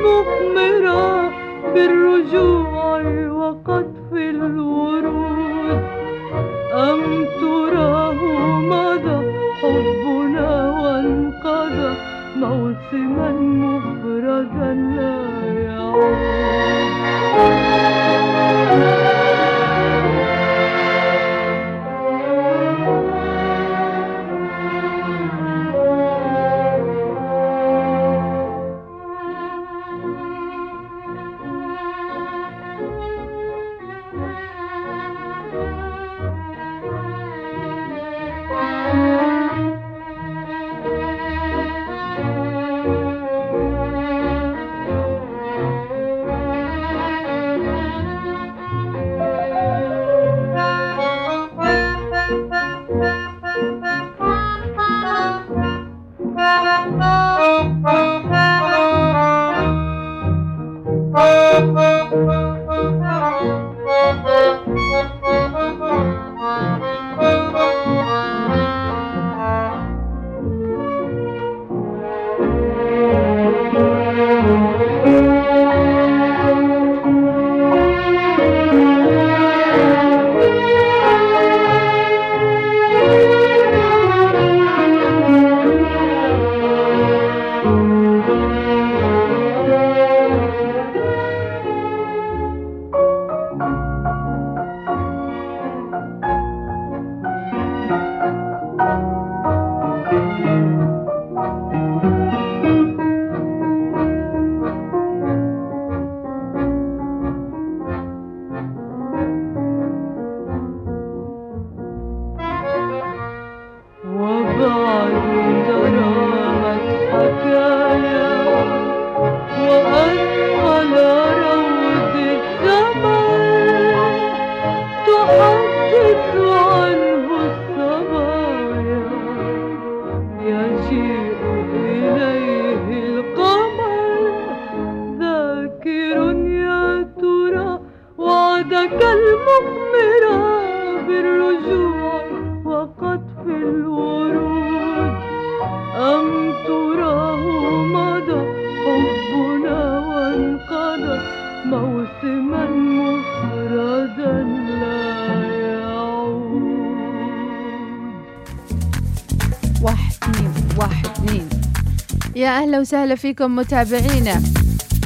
أهلا 162.76 162.82
وسهلا 162.82 163.14
فيكم 163.14 163.56
متابعينا. 163.56 164.42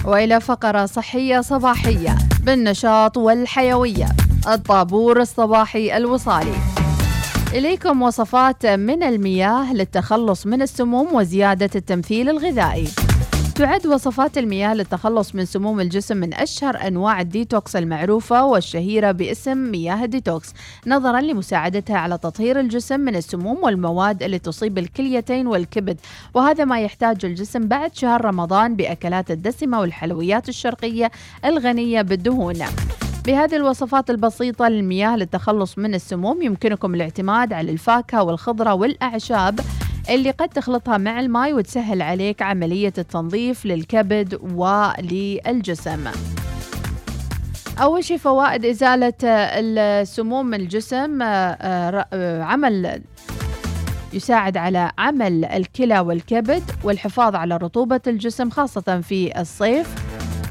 وإلى 0.05 0.41
فقرة 0.41 0.87
صحية 0.87 1.41
صباحية 1.41 2.19
بالنشاط 2.43 3.17
والحيوية 3.17 4.09
الطابور 4.49 5.21
الصباحي 5.21 5.97
الوصالي. 5.97 6.55
إليكم 7.55 8.03
وصفات 8.03 8.67
من 8.67 9.03
المياه 9.03 9.75
للتخلص 9.75 10.47
من 10.47 10.63
السموم 10.63 11.15
وزيادة 11.15 11.71
التمثيل 11.75 12.29
الغذائي. 12.29 12.89
تعد 13.61 13.87
وصفات 13.87 14.39
المياه 14.39 14.75
للتخلص 14.75 15.35
من 15.35 15.45
سموم 15.45 15.81
الجسم 15.81 16.17
من 16.17 16.35
أشهر 16.35 16.87
أنواع 16.87 17.21
الديتوكس 17.21 17.77
المعروفة 17.77 18.45
والشهيرة 18.45 19.13
باسم 19.13 19.59
مياه 19.59 20.05
الديتوكس 20.05 20.55
نظرا 20.87 21.21
لمساعدتها 21.21 21.97
على 21.97 22.19
تطهير 22.19 22.61
الجسم 22.61 23.01
من 23.01 23.17
السموم 23.17 23.65
والمواد 23.65 24.23
اللي 24.23 24.39
تصيب 24.39 24.79
الكليتين 24.79 25.47
والكبد 25.47 26.01
وهذا 26.35 26.65
ما 26.65 26.81
يحتاجه 26.81 27.27
الجسم 27.27 27.69
بعد 27.69 27.95
شهر 27.95 28.25
رمضان 28.25 28.77
بأكلات 28.77 29.31
الدسمة 29.31 29.81
والحلويات 29.81 30.49
الشرقية 30.49 31.11
الغنية 31.45 32.03
بالدهون. 32.03 32.59
بهذه 33.27 33.57
الوصفات 33.57 34.11
البسيطة 34.11 34.69
للمياه 34.69 35.17
للتخلص 35.17 35.79
من 35.79 35.95
السموم 35.95 36.43
يمكنكم 36.43 36.95
الاعتماد 36.95 37.53
على 37.53 37.73
الفاكهة 37.73 38.23
والخضرة 38.23 38.75
والأعشاب 38.75 39.61
اللي 40.11 40.31
قد 40.31 40.49
تخلطها 40.49 40.99
مع 40.99 41.21
الماء 41.21 41.53
وتسهل 41.53 42.03
عليك 42.03 42.43
عملية 42.43 42.93
التنظيف 42.99 43.67
للكبد 43.67 44.35
وللجسم. 44.55 46.05
أول 47.83 48.05
شيء 48.05 48.17
فوائد 48.17 48.65
إزالة 48.65 49.15
السموم 49.25 50.47
من 50.47 50.61
الجسم 50.61 51.23
آه، 51.23 51.27
آه، 52.13 52.43
عمل 52.43 53.03
يساعد 54.13 54.57
على 54.57 54.93
عمل 54.99 55.45
الكلى 55.45 56.01
والكبد 56.01 56.63
والحفاظ 56.85 57.35
على 57.35 57.57
رطوبة 57.57 58.01
الجسم 58.07 58.51
خاصة 58.51 59.01
في 59.01 59.41
الصيف. 59.41 59.95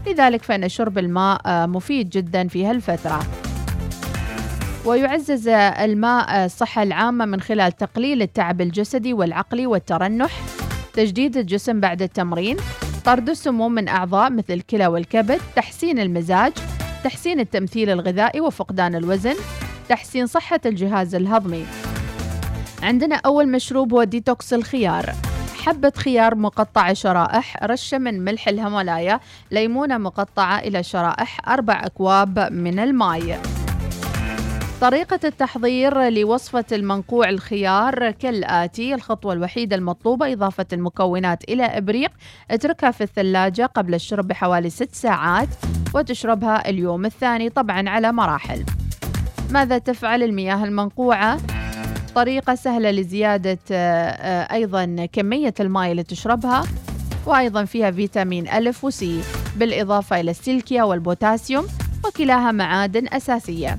لذلك 0.08 0.44
فإن 0.44 0.70
شرب 0.70 0.98
الماء 0.98 1.42
آه، 1.46 1.66
مفيد 1.66 2.10
جدا 2.10 2.48
في 2.48 2.66
هالفترة. 2.66 3.49
ويعزز 4.86 5.48
الماء 5.48 6.46
الصحة 6.46 6.84
العامة 6.84 7.26
من 7.26 7.42
خلال 7.42 7.72
تقليل 7.72 8.22
التعب 8.22 8.62
الجسدي 8.62 9.14
والعقلي 9.14 9.68
والترنح 9.68 10.32
تجديد 10.94 11.38
الجسم 11.38 11.80
بعد 11.80 12.02
التمرين 12.02 12.58
طرد 13.06 13.30
السموم 13.30 13.72
من 13.72 13.88
أعضاء 13.88 14.32
مثل 14.32 14.54
الكلى 14.54 14.88
والكبد 14.88 15.42
تحسين 15.56 16.00
المزاج 16.00 16.54
تحسين 17.04 17.40
التمثيل 17.40 17.90
الغذائي 17.90 18.42
وفقدان 18.42 18.96
الوزن 18.96 19.36
تحسين 19.90 20.28
صحة 20.28 20.60
الجهاز 20.66 21.16
الهضمي. 21.16 21.66
عندنا 22.84 23.16
أول 23.16 23.52
مشروب 23.52 23.94
هو 23.94 24.04
ديتوكس 24.04 24.54
الخيار. 24.54 25.14
حبة 25.64 25.92
خيار 25.96 26.36
مقطعة 26.36 26.94
شرائح 26.94 27.64
رشة 27.64 27.98
من 27.98 28.26
ملح 28.26 28.48
الهيمالايا 28.48 29.20
ليمونة 29.52 29.98
مقطعة 29.98 30.60
إلى 30.60 30.84
شرائح 30.84 31.50
أربع 31.50 31.82
أكواب 31.86 32.40
من 32.52 32.80
الماء 32.80 33.42
طريقة 34.82 35.20
التحضير 35.24 36.10
لوصفة 36.10 36.66
المنقوع 36.72 37.30
الخيار 37.30 38.12
كالآتي 38.12 38.94
الخطوة 38.94 39.34
الوحيدة 39.34 39.76
المطلوبة 39.76 40.34
إضافة 40.34 40.66
المكونات 40.74 41.44
إلى 41.44 41.64
إبريق 41.64 42.12
اتركها 42.52 42.92
في 42.92 43.02
الثلاجة 43.04 43.66
قبل 43.66 43.94
الشرب 43.94 44.28
بحوالي 44.28 44.70
ست 44.70 44.96
ساعات 44.96 45.48
وتشربها 45.96 46.70
اليوم 46.70 47.06
الثاني 47.06 47.50
طبعا 47.50 47.90
على 47.90 48.12
مراحل 48.12 48.66
ماذا 49.52 49.78
تفعل 49.78 50.24
المياه 50.24 50.64
المنقوعة؟ 50.66 51.38
طريقة 52.16 52.56
سهلة 52.56 52.92
لزيادة 52.92 53.60
آه، 53.72 54.54
أيضا 54.54 55.08
كمية 55.14 55.54
الماء 55.60 55.92
اللي 55.92 56.04
تشربها 56.04 56.64
وأيضا 57.26 57.66
فيها 57.66 57.92
فيتامين 57.92 58.48
ألف 58.48 58.84
وسي 58.84 59.22
بالإضافة 59.56 60.20
إلى 60.20 60.32
السيليكا 60.32 60.84
والبوتاسيوم 60.84 61.68
وكلاها 62.06 62.52
معادن 62.52 63.08
أساسية 63.08 63.78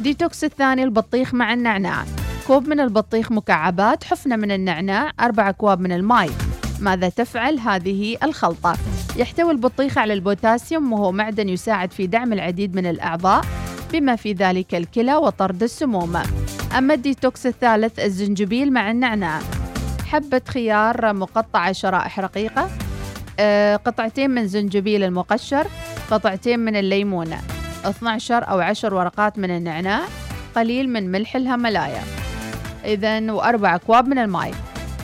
ديتوكس 0.00 0.44
الثاني 0.44 0.84
البطيخ 0.84 1.34
مع 1.34 1.52
النعناع. 1.52 2.04
كوب 2.46 2.68
من 2.68 2.80
البطيخ 2.80 3.32
مكعبات 3.32 4.04
حفنة 4.04 4.36
من 4.36 4.50
النعناع 4.50 5.10
أربع 5.20 5.48
أكواب 5.48 5.80
من 5.80 5.92
الماء 5.92 6.30
ماذا 6.80 7.08
تفعل؟ 7.08 7.58
هذه 7.58 8.16
الخلطة؟ 8.22 8.76
يحتوي 9.16 9.52
البطيخ 9.52 9.98
على 9.98 10.12
البوتاسيوم 10.12 10.92
وهو 10.92 11.12
معدن 11.12 11.48
يساعد 11.48 11.92
في 11.92 12.06
دعم 12.06 12.32
العديد 12.32 12.74
من 12.74 12.86
الأعضاء 12.86 13.44
بما 13.92 14.16
في 14.16 14.32
ذلك 14.32 14.74
الكلى 14.74 15.16
وطرد 15.16 15.62
السموم. 15.62 16.16
أما 16.78 16.94
الديتوكس 16.94 17.46
الثالث 17.46 17.98
الزنجبيل 17.98 18.72
مع 18.72 18.90
النعناع. 18.90 19.40
حبة 20.06 20.42
خيار 20.48 21.12
مقطعة 21.14 21.72
شرائح 21.72 22.20
رقيقة. 22.20 22.70
آه، 23.40 23.76
قطعتين 23.76 24.30
من 24.30 24.48
زنجبيل 24.48 25.04
المقشر 25.04 25.66
قطعتين 26.10 26.60
من 26.60 26.76
الليمونة. 26.76 27.57
12 27.84 28.50
أو 28.50 28.60
10 28.60 28.94
ورقات 28.94 29.38
من 29.38 29.50
النعناع 29.50 30.00
قليل 30.56 30.88
من 30.88 31.10
ملح 31.10 31.36
الهملايا. 31.36 32.02
إذا 32.84 33.32
وأربع 33.32 33.74
أكواب 33.74 34.08
من 34.08 34.18
الماء 34.18 34.54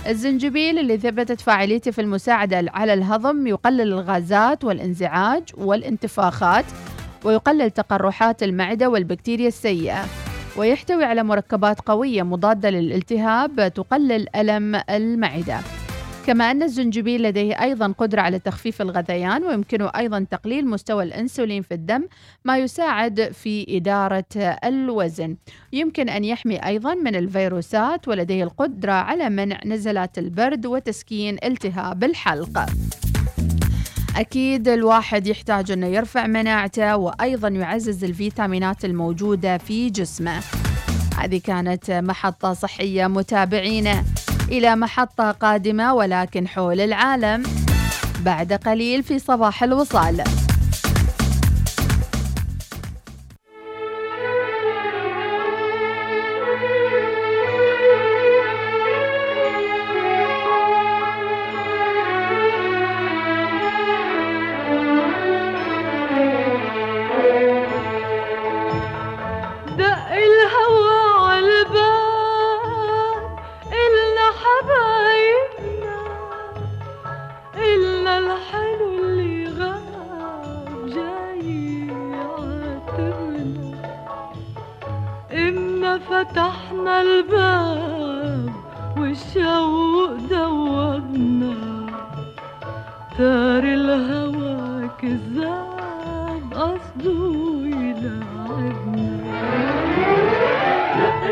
الزنجبيل 0.07 0.79
اللي 0.79 0.99
ثبتت 0.99 1.41
فاعليته 1.41 1.91
في 1.91 2.01
المساعدة 2.01 2.65
على 2.75 2.95
الهضم 2.95 3.47
يقلل 3.47 3.81
الغازات 3.81 4.65
والانزعاج 4.65 5.43
والانتفاخات 5.57 6.65
ويقلل 7.25 7.71
تقرحات 7.71 8.43
المعدة 8.43 8.89
والبكتيريا 8.89 9.49
السيئة. 9.49 10.05
ويحتوي 10.57 11.05
على 11.05 11.23
مركبات 11.23 11.81
قوية 11.81 12.23
مضادة 12.23 12.71
للالتهاب 12.71 13.73
تقلل 13.75 14.37
ألم 14.37 14.83
المعدة. 14.91 15.59
كما 16.27 16.51
أن 16.51 16.63
الزنجبيل 16.63 17.23
لديه 17.23 17.63
أيضا 17.63 17.93
قدرة 17.99 18.21
على 18.21 18.39
تخفيف 18.39 18.83
الغثيان 18.83 19.45
ويمكنه 19.45 19.91
أيضا 19.97 20.27
تقليل 20.31 20.67
مستوى 20.67 21.05
الأنسولين 21.05 21.63
في 21.63 21.75
الدم 21.75 22.09
ما 22.45 22.59
يساعد 22.59 23.33
في 23.33 23.77
إدارة 23.77 24.25
الوزن. 24.65 25.37
يمكن 25.73 26.09
أن 26.09 26.25
يحمي 26.25 26.57
أيضا 26.57 26.95
من 26.95 27.17
الفيروسات 27.17 28.09
ولديه 28.09 28.45
القدرة 28.45 28.93
على 28.93 29.31
منع 29.31 29.61
نزلات 29.67 30.19
البرد 30.19 30.67
وتسكين 30.67 31.37
التهاب 31.45 32.05
الحلق. 32.05 32.67
أكيد 34.17 34.69
الواحد 34.69 35.27
يحتاج 35.27 35.71
أنه 35.71 35.87
يرفع 35.87 36.27
مناعته 36.27 36.97
وأيضا 36.97 37.49
يعزز 37.49 38.05
الفيتامينات 38.05 38.85
الموجودة 38.85 39.59
في 39.59 39.91
جسمه. 39.91 40.41
هذه 41.19 41.41
كانت 41.45 41.91
محطة 41.91 42.53
صحية 42.53 43.07
متابعينا. 43.07 44.05
إلى 44.49 44.77
محطة 44.77 45.31
قادمة 45.31 45.95
ولكن 45.95 46.49
حول 46.49 46.81
العالم 46.81 47.43
بعد 48.21 48.53
قليل 48.53 49.03
في 49.03 49.19
صباح 49.19 49.63
الوصال. 49.63 50.25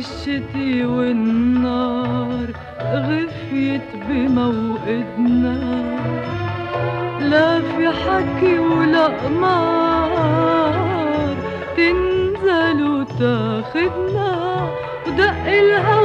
الشتي 0.00 0.84
والنار 0.84 2.48
غفيت 2.82 3.88
بموقدنا 4.08 5.58
لا 7.20 7.60
في 7.60 7.88
حكي 7.88 8.58
ولا 8.58 9.06
قمار 9.06 10.74
تنزل 11.76 12.78
وتاخدنا. 12.88 14.30
ودق 15.06 15.44
الهوى 15.46 15.99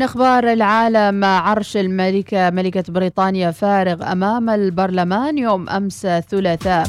من 0.00 0.04
أخبار 0.04 0.52
العالم 0.52 1.24
عرش 1.24 1.76
الملكه 1.76 2.50
ملكة 2.50 2.92
بريطانيا 2.92 3.50
فارغ 3.50 4.12
أمام 4.12 4.50
البرلمان 4.50 5.38
يوم 5.38 5.68
أمس 5.68 6.06
ثلاثاء 6.30 6.86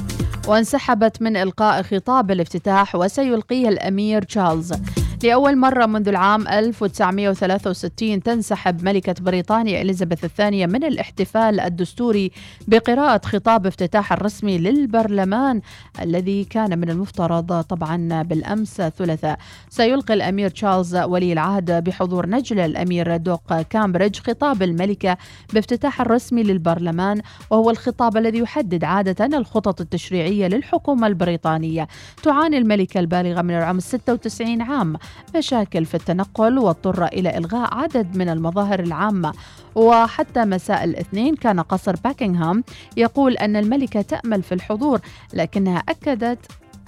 وانسحبت 0.48 1.22
من 1.22 1.38
إلقاء 1.38 1.84
خطاب 1.84 2.32
الافتتاح 2.32 2.96
وسيلقيه 2.96 3.70
الأمير 3.70 4.22
تشارلز. 4.22 4.74
لأول 5.24 5.58
مرة 5.58 5.86
منذ 5.86 6.08
العام 6.08 6.48
1963 6.48 8.24
تنسحب 8.24 8.84
ملكة 8.84 9.16
بريطانيا 9.20 9.82
إليزابيث 9.82 10.24
الثانية 10.24 10.66
من 10.66 10.84
الاحتفال 10.84 11.60
الدستوري 11.60 12.32
بقراءة 12.68 13.22
خطاب 13.26 13.68
افتتاح 13.68 14.14
الرسمي 14.14 14.58
للبرلمان 14.58 15.62
الذي 16.02 16.44
كان 16.44 16.80
من 16.80 16.90
المفترض 16.90 17.62
طبعا 17.62 18.24
بالأمس 18.24 18.82
ثلاثاء 18.82 19.38
سيلقي 19.70 20.14
الأمير 20.14 20.50
تشارلز 20.50 20.96
ولي 20.96 21.34
العهد 21.34 21.84
بحضور 21.84 22.30
نجل 22.30 22.60
الأمير 22.60 23.18
دوق 23.18 23.62
كامبريدج 23.62 24.20
خطاب 24.20 24.64
الملكة 24.64 25.18
بافتتاح 25.54 26.02
الرسمي 26.02 26.44
للبرلمان 26.44 27.22
وهو 27.50 27.70
الخطاب 27.70 28.18
الذي 28.18 28.38
يحدد 28.38 28.84
عادة 28.84 29.38
الخطط 29.38 29.82
التشريعية 29.82 30.48
للحكومة 30.48 31.08
البريطانية. 31.08 31.88
تعاني 32.24 32.58
الملكة 32.58 33.00
البالغة 33.00 33.42
من 33.42 33.58
العمر 33.58 33.80
96 33.80 34.62
عام. 34.62 34.98
مشاكل 35.36 35.86
في 35.86 35.96
التنقل 35.96 36.58
واضطر 36.58 37.06
إلى 37.06 37.38
إلغاء 37.38 37.74
عدد 37.74 38.18
من 38.18 38.30
المظاهر 38.30 38.80
العامة. 38.80 39.34
وحتى 39.76 40.46
مساء 40.46 40.84
الاثنين 40.84 41.36
كان 41.36 41.60
قصر 41.60 41.96
باكنغهام 42.04 42.64
يقول 42.98 43.38
أن 43.38 43.56
الملكة 43.56 44.02
تأمل 44.02 44.44
في 44.44 44.52
الحضور 44.52 45.00
لكنها 45.34 45.84
أكدت 45.90 46.40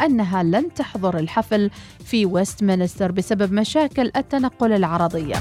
أنها 0.01 0.43
لن 0.43 0.73
تحضر 0.73 1.19
الحفل 1.19 1.69
في 2.05 2.25
ويستمنستر 2.25 3.11
بسبب 3.11 3.53
مشاكل 3.53 4.11
التنقل 4.15 4.71
العرضية. 4.73 5.35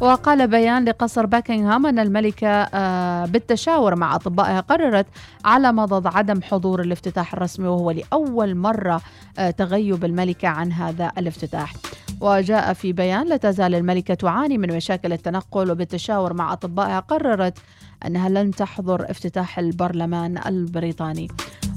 وقال 0.00 0.48
بيان 0.48 0.84
لقصر 0.84 1.26
باكنغهام 1.26 1.86
أن 1.86 1.98
الملكة 1.98 2.48
آه، 2.48 3.24
بالتشاور 3.26 3.96
مع 3.96 4.14
أطبائها 4.14 4.60
قررت 4.60 5.06
على 5.44 5.72
مضض 5.72 6.06
عدم 6.16 6.42
حضور 6.42 6.80
الافتتاح 6.80 7.34
الرسمي 7.34 7.68
وهو 7.68 7.90
لأول 7.90 8.54
مرة 8.54 9.00
آه، 9.38 9.50
تغيب 9.50 10.04
الملكة 10.04 10.48
عن 10.48 10.72
هذا 10.72 11.12
الافتتاح. 11.18 11.72
وجاء 12.22 12.72
في 12.72 12.92
بيان 12.92 13.28
لا 13.28 13.36
تزال 13.36 13.74
الملكة 13.74 14.14
تعاني 14.14 14.58
من 14.58 14.76
مشاكل 14.76 15.12
التنقل 15.12 15.70
وبالتشاور 15.70 16.32
مع 16.34 16.52
أطبائها 16.52 17.00
قررت 17.00 17.58
أنها 18.06 18.28
لن 18.28 18.50
تحضر 18.50 19.10
افتتاح 19.10 19.58
البرلمان 19.58 20.38
البريطاني. 20.46 21.28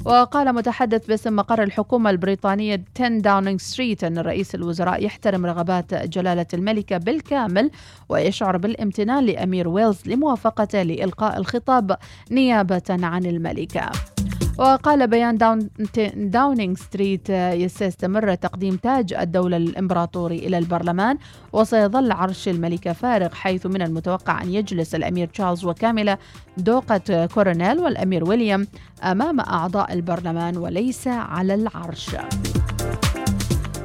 وقال 0.06 0.56
متحدث 0.56 1.08
باسم 1.08 1.36
مقر 1.36 1.64
الحكومة 1.64 2.10
البريطانية 2.10 2.84
10 2.96 3.08
داونينغ 3.20 3.58
ستريت 3.58 4.04
أن 4.04 4.18
رئيس 4.18 4.56
الوزراء 4.56 5.06
يحترم 5.06 5.46
رغبات 5.46 5.94
جلالة 5.94 6.46
الملكة 6.54 6.98
بالكامل 6.98 7.72
ويشعر 8.10 8.58
بالامتنان 8.58 9.26
لأمير 9.26 9.68
ويلز 9.68 9.98
لموافقته 10.06 10.84
لإلقاء 10.84 11.38
الخطاب 11.38 11.98
نيابة 12.32 12.84
عن 12.90 13.26
الملكة. 13.26 14.15
وقال 14.58 15.08
بيان 15.08 15.38
داون 15.38 15.70
داونينغ 16.16 16.76
ستريت 16.76 17.30
آه، 17.30 17.68
سيستمر 17.68 18.36
تقديم 18.36 18.76
تاج 18.76 19.14
الدولة 19.14 19.58
الإمبراطوري 19.58 20.38
إلى 20.38 20.58
البرلمان 20.58 21.18
وسيظل 21.54 22.12
عرش 22.12 22.48
الملكة 22.48 22.94
فارغ 22.94 23.34
حيث 23.34 23.66
من 23.66 23.82
المتوقع 23.82 24.42
أن 24.42 24.54
يجلس 24.54 24.96
الأمير 24.96 25.28
تشارلز 25.28 25.66
وكاملة 25.66 26.18
دوقة 26.58 27.26
كورونيل 27.26 27.80
والأمير 27.80 28.30
ويليام 28.30 28.68
أمام 29.04 29.40
أعضاء 29.40 29.94
البرلمان 29.94 30.58
وليس 30.58 31.08
على 31.08 31.54
العرش. 31.54 32.16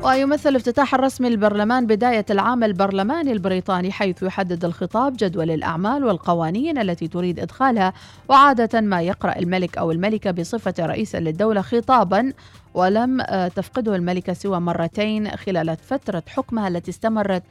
ويمثل 0.05 0.57
افتتاح 0.57 0.95
الرسمي 0.95 1.29
للبرلمان 1.29 1.87
بداية 1.87 2.27
العام 2.31 2.65
البرلماني 2.65 3.33
البريطاني 3.33 3.93
حيث 3.93 4.23
يحدد 4.23 4.65
الخطاب 4.65 5.17
جدول 5.17 5.51
الأعمال 5.51 6.05
والقوانين 6.05 6.79
التي 6.79 7.09
تريد 7.09 7.41
إدخالها 7.41 7.93
وعادة 8.29 8.81
ما 8.81 9.03
يقرأ 9.03 9.39
الملك 9.39 9.79
أو 9.79 9.91
الملكة 9.91 10.31
بصفة 10.31 10.75
رئيسا 10.81 11.21
للدولة 11.21 11.61
خطابا 11.61 12.33
ولم 12.75 13.21
آه، 13.21 13.49
تفقده 13.49 13.97
الملكة 13.97 14.33
سوى 14.33 14.61
مرتين 14.61 15.31
خلال 15.31 15.77
فترة 15.77 16.23
حكمها 16.29 16.69
التي 16.69 16.91
استمرت 16.91 17.43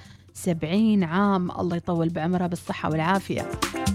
70 0.44 1.04
عام. 1.04 1.52
الله 1.52 1.78
يطول 1.78 2.10
بعمرها 2.10 2.48
بالصحة 2.48 2.90
والعافية. 2.90 3.50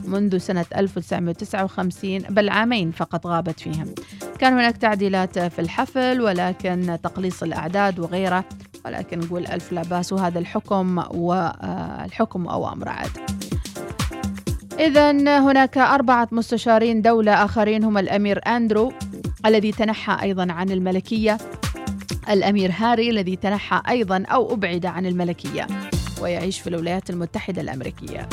منذ 0.04 0.38
سنة 0.38 0.66
1959 0.76 2.18
بل 2.18 2.48
عامين 2.48 2.90
فقط 2.90 3.26
غابت 3.26 3.60
فيهم. 3.60 3.94
كان 4.38 4.52
هناك 4.52 4.76
تعديلات 4.76 5.38
في 5.38 5.58
الحفل 5.58 6.20
ولكن 6.20 6.98
تقليص 7.02 7.42
الأعداد 7.42 7.98
وغيره. 7.98 8.44
ولكن 8.84 9.18
نقول 9.18 9.46
ألف 9.46 9.72
لا 9.72 9.82
بأس 9.82 10.12
وهذا 10.12 10.38
الحكم 10.38 10.98
والحكم 11.10 12.46
أوامر 12.46 12.88
عاد 12.88 13.10
إذا 14.78 15.10
هناك 15.38 15.78
أربعة 15.78 16.28
مستشارين 16.32 17.02
دولة 17.02 17.44
آخرين 17.44 17.84
هم 17.84 17.98
الأمير 17.98 18.40
أندرو 18.46 18.92
الذي 19.46 19.72
تنحى 19.72 20.22
أيضا 20.22 20.52
عن 20.52 20.70
الملكية 20.70 21.38
الأمير 22.30 22.72
هاري 22.76 23.10
الذي 23.10 23.36
تنحى 23.36 23.82
أيضا 23.88 24.24
أو 24.28 24.54
أبعد 24.54 24.86
عن 24.86 25.06
الملكية. 25.06 25.66
ويعيش 26.20 26.60
في 26.60 26.66
الولايات 26.66 27.10
المتحدة 27.10 27.62
الأمريكية. 27.62 28.28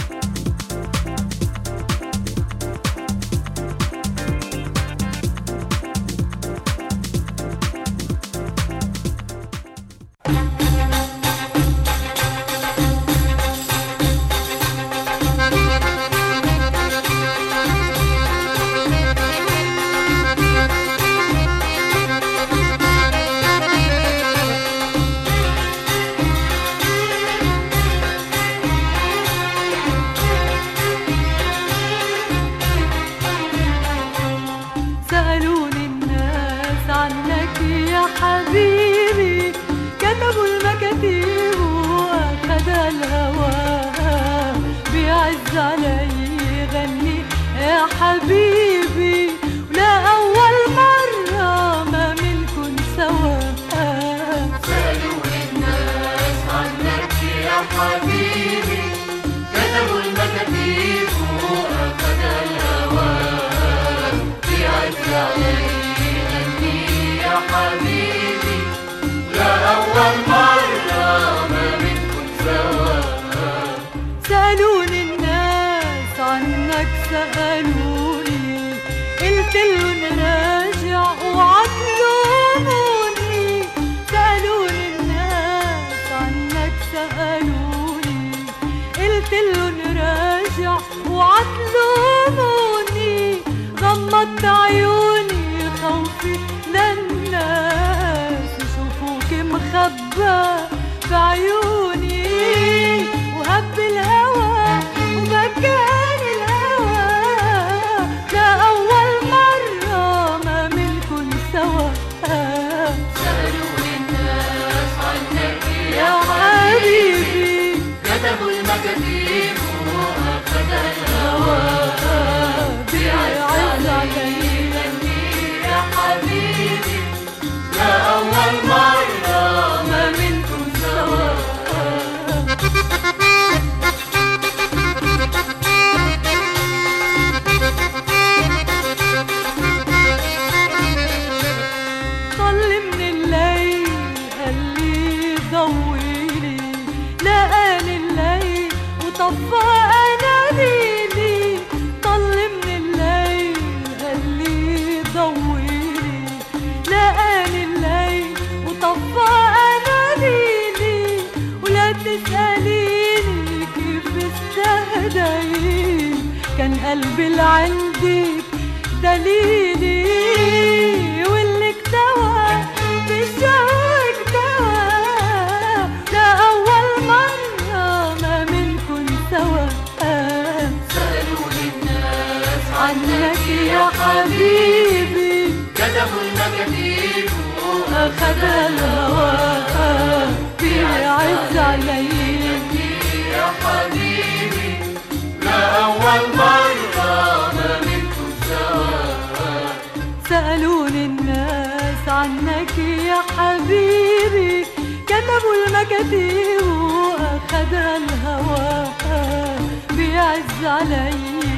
علي 210.81 211.13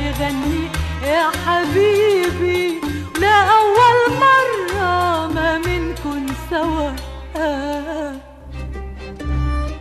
يغني 0.06 0.64
يا 1.04 1.24
حبيبي 1.46 2.82
مرة 4.20 5.28
ما 5.28 5.58
منكن 5.58 6.34
سوا. 6.50 6.92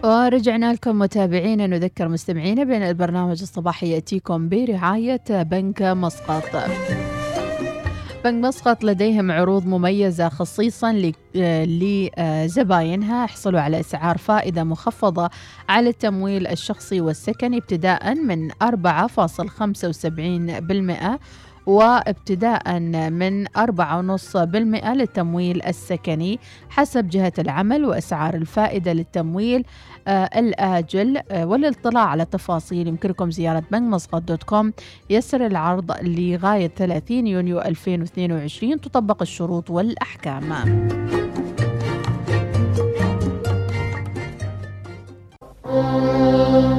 ورجعنا 0.05 0.73
لكم 0.73 0.99
متابعينا 0.99 1.67
نذكر 1.67 2.09
مستمعينا 2.09 2.65
بأن 2.65 2.83
البرنامج 2.83 3.43
الصباحي 3.43 3.91
يأتيكم 3.91 4.49
برعاية 4.49 5.43
بنك 5.43 5.83
مسقط. 5.83 6.57
بنك 8.25 8.45
مسقط 8.45 8.85
لديهم 8.85 9.31
عروض 9.31 9.67
مميزة 9.67 10.29
خصيصا 10.29 11.13
آه، 11.37 11.65
لزباينها. 11.65 13.25
احصلوا 13.25 13.61
على 13.61 13.81
أسعار 13.81 14.19
فائدة 14.19 14.65
مخفضة 14.65 15.31
على 15.69 15.89
التمويل 15.89 16.47
الشخصي 16.47 17.01
والسكني 17.01 17.59
ابتداء 17.59 18.15
من 18.15 18.51
4.75% 18.51 18.55
وابتداء 21.67 22.79
من 23.11 23.47
4.5% 23.47 23.57
للتمويل 24.87 25.63
السكني 25.63 26.41
حسب 26.71 27.09
جهة 27.09 27.33
العمل 27.39 27.85
وأسعار 27.85 28.35
الفائدة 28.35 28.93
للتمويل 28.93 29.65
آه، 30.09 30.31
الآجل 30.37 31.21
آه، 31.31 31.47
والاطلاع 31.47 32.05
على 32.05 32.23
التفاصيل 32.23 32.89
يمكنكم 32.89 33.31
زيارة 33.31 33.63
بنك 33.71 33.83
مسقط 33.83 34.23
دوت 34.23 34.43
كوم 34.43 34.73
يسر 35.11 35.47
العرض 35.47 35.93
لغاية 36.03 36.67
30 36.69 37.27
يونيو 37.27 37.61
2022 37.61 38.81
تطبق 38.81 39.23
الشروط 39.23 39.71
والأحكام. 39.71 40.53
لو 45.65 46.72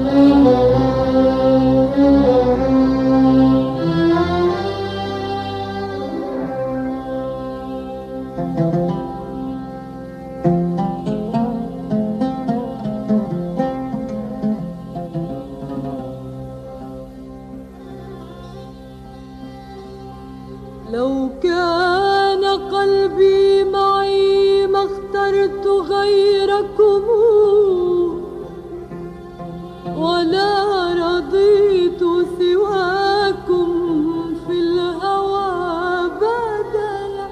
اخترت 25.24 25.68
غيركم 25.68 27.04
ولا 29.98 30.54
رضيت 30.94 32.00
سواكم 32.40 33.70
في 34.48 34.54
الهوى 34.60 36.10
بدلا 36.22 37.28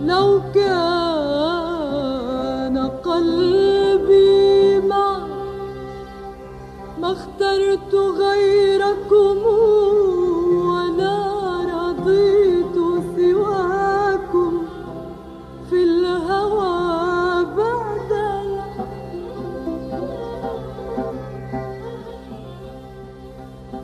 لو 0.00 0.40
كان 0.54 1.58
قلبي 3.04 4.80
معي 4.80 5.22
ما 7.00 7.12
اخترت 7.12 7.94
غيركم 7.94 9.38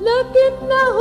لكنه 0.04 0.98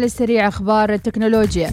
وعلى 0.00 0.06
السريع 0.06 0.48
أخبار 0.48 0.92
التكنولوجيا. 0.92 1.70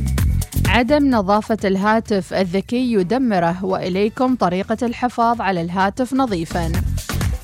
عدم 0.68 1.10
نظافة 1.10 1.58
الهاتف 1.64 2.34
الذكي 2.34 2.94
يدمره 2.94 3.66
وإليكم 3.66 4.36
طريقة 4.36 4.78
الحفاظ 4.84 5.42
على 5.42 5.62
الهاتف 5.62 6.14
نظيفاً. 6.14 6.72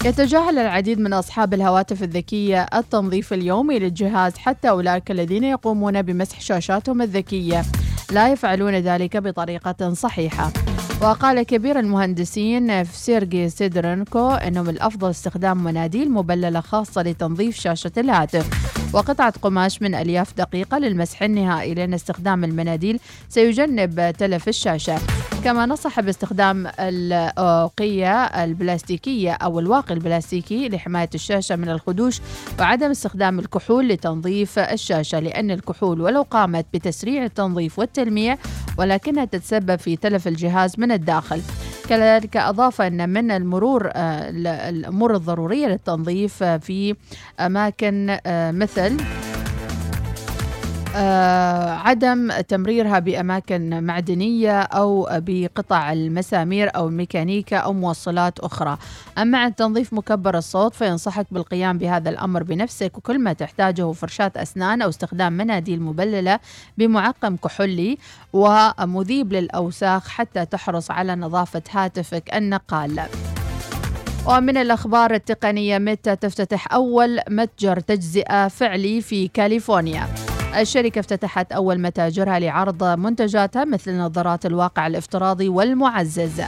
يتجاهل 0.06 0.58
العديد 0.58 1.00
من 1.00 1.14
أصحاب 1.14 1.54
الهواتف 1.54 2.04
الذكية 2.04 2.62
التنظيف 2.62 3.34
اليومي 3.34 3.80
للجهاز 3.80 4.38
حتى 4.38 4.70
أولئك 4.70 5.12
الذين 5.12 5.44
يقومون 5.44 6.02
بمسح 6.02 6.42
شاشاتهم 6.42 7.02
الذكية. 7.02 7.62
لا 8.12 8.32
يفعلون 8.32 8.74
ذلك 8.76 9.18
بطريقة 9.18 9.94
صحيحة. 9.94 10.52
وقال 11.02 11.42
كبير 11.44 11.80
المهندسين 11.80 12.84
سيرجي 12.84 13.50
سيدرنكو 13.50 14.30
أنه 14.30 14.62
من 14.62 14.70
الأفضل 14.70 15.10
استخدام 15.10 15.64
مناديل 15.64 16.12
مبللة 16.12 16.62
خاصة 16.62 17.02
لتنظيف 17.02 17.60
شاشة 17.60 17.92
الهاتف. 17.98 18.83
وقطعة 18.94 19.34
قماش 19.42 19.82
من 19.82 19.96
ألياف 19.96 20.34
دقيقة 20.38 20.78
للمسح 20.78 21.24
النهائي 21.24 21.74
لأن 21.74 21.94
استخدام 21.94 22.44
المناديل 22.44 23.00
سيجنب 23.30 24.14
تلف 24.18 24.48
الشاشة. 24.48 25.00
كما 25.44 25.66
نصح 25.66 26.00
باستخدام 26.00 26.68
الأوقية 26.80 28.24
البلاستيكية 28.24 29.32
أو 29.32 29.60
الواقي 29.60 29.94
البلاستيكي 29.94 30.70
لحماية 30.70 31.10
الشاشة 31.16 31.56
من 31.56 31.70
الخدوش 31.70 32.22
وعدم 32.60 32.92
استخدام 32.92 33.40
الكحول 33.40 33.88
لتنظيف 33.88 34.60
الشاشة 34.60 35.20
لأن 35.20 35.52
الكحول 35.52 36.02
ولو 36.02 36.22
قامت 36.22 36.66
بتسريع 36.74 37.26
التنظيف 37.26 37.80
والتلميع 37.80 38.38
ولكنها 38.78 39.26
تتسبب 39.26 39.76
في 39.76 39.96
تلف 39.96 40.28
الجهاز 40.28 40.80
من 40.80 40.92
الداخل. 40.92 41.42
كذلك 41.90 42.38
أضاف 42.38 42.82
أن 42.82 43.10
من 43.10 43.32
المرور 43.32 43.88
آه، 43.94 44.30
ال- 44.30 44.48
الأمور 44.48 45.16
الضرورية 45.16 45.68
للتنظيف 45.68 46.44
آه، 46.44 46.58
في 46.58 46.96
أماكن 47.40 48.18
آه، 48.26 48.52
مثل 48.52 48.98
عدم 50.94 52.32
تمريرها 52.42 53.00
بأماكن 53.00 53.84
معدنية 53.84 54.62
أو 54.62 55.08
بقطع 55.12 55.94
المسامير 55.94 56.76
أو 56.76 56.88
الميكانيكا 56.88 57.58
أو 57.58 57.74
موصلات 57.74 58.40
أخرى. 58.40 58.78
أما 59.18 59.38
عن 59.38 59.56
تنظيف 59.56 59.94
مكبر 59.94 60.38
الصوت 60.38 60.74
فينصحك 60.74 61.28
بالقيام 61.32 61.78
بهذا 61.78 62.10
الأمر 62.10 62.44
بنفسك 62.44 62.98
وكل 62.98 63.20
ما 63.20 63.34
تحتاجه 63.34 63.92
فرشاة 63.92 64.32
أسنان 64.36 64.82
أو 64.82 64.90
استخدام 64.90 65.34
مناديل 65.34 65.82
مبللة 65.82 66.40
بمعقم 66.78 67.36
كحولي 67.36 67.98
ومذيب 68.34 69.34
للأوساخ 69.34 70.08
حتى 70.08 70.46
تحرص 70.46 70.92
على 70.92 71.16
نظافة 71.16 71.64
هاتفك 71.72 72.34
النقال. 72.36 73.02
ومن 74.28 74.58
الأخبار 74.58 75.14
التقنية 75.14 75.78
ميتا 75.78 76.14
تفتتح 76.14 76.74
أول 76.74 77.20
متجر 77.30 77.80
تجزئة 77.80 78.48
فعلي 78.48 79.02
في 79.02 79.28
كاليفورنيا. 79.28 80.08
الشركة 80.58 81.00
افتتحت 81.00 81.52
أول 81.52 81.82
متاجرها 81.82 82.40
لعرض 82.40 82.84
منتجاتها 82.84 83.66
مثل 83.66 83.98
نظارات 83.98 84.46
الواقع 84.46 84.88
الافتراضي 84.88 85.50
والمعزز. 85.50 86.42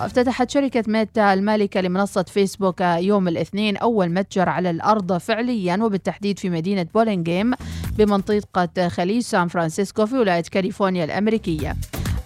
افتتحت 0.00 0.50
شركة 0.50 0.84
ميتا 0.86 1.32
المالكة 1.32 1.80
لمنصة 1.80 2.22
فيسبوك 2.22 2.80
يوم 2.80 3.28
الاثنين 3.28 3.76
أول 3.76 4.10
متجر 4.10 4.48
على 4.48 4.70
الأرض 4.70 5.18
فعليا 5.18 5.76
وبالتحديد 5.82 6.38
في 6.38 6.50
مدينة 6.50 6.86
بيرلينغيم 6.94 7.54
بمنطقة 7.98 8.88
خليج 8.88 9.22
سان 9.22 9.48
فرانسيسكو 9.48 10.06
في 10.06 10.18
ولاية 10.18 10.42
كاليفورنيا 10.42 11.04
الأمريكية. 11.04 11.76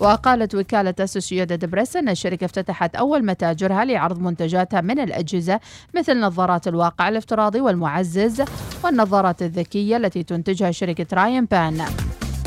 وقالت 0.00 0.54
وكالة 0.54 0.94
أسوسييتد 1.00 1.64
بريس 1.64 1.96
أن 1.96 2.08
الشركة 2.08 2.44
افتتحت 2.44 2.96
أول 2.96 3.24
متاجرها 3.24 3.84
لعرض 3.84 4.20
منتجاتها 4.20 4.80
من 4.80 4.98
الأجهزة 4.98 5.60
مثل 5.94 6.20
نظارات 6.20 6.68
الواقع 6.68 7.08
الافتراضي 7.08 7.60
والمعزز 7.60 8.42
والنظارات 8.84 9.42
الذكية 9.42 9.96
التي 9.96 10.22
تنتجها 10.22 10.70
شركة 10.70 11.06
راي 11.12 11.44
بان 11.44 11.84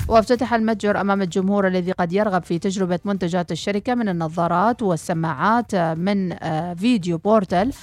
وافتتح 0.08 0.54
المتجر 0.54 1.02
أمام 1.02 1.22
الجمهور 1.22 1.68
الذي 1.68 1.92
قد 1.92 2.14
يرغب 2.14 2.44
في 2.44 2.60
تجربة 2.60 3.00
منتجات 3.06 3.52
الشركة 3.52 3.96
من 3.96 4.10
النظارات 4.10 4.82
والسماعات 4.82 5.76
من 5.76 6.44
آه، 6.44 6.74
فيديو 6.74 7.18
بورتال 7.18 7.74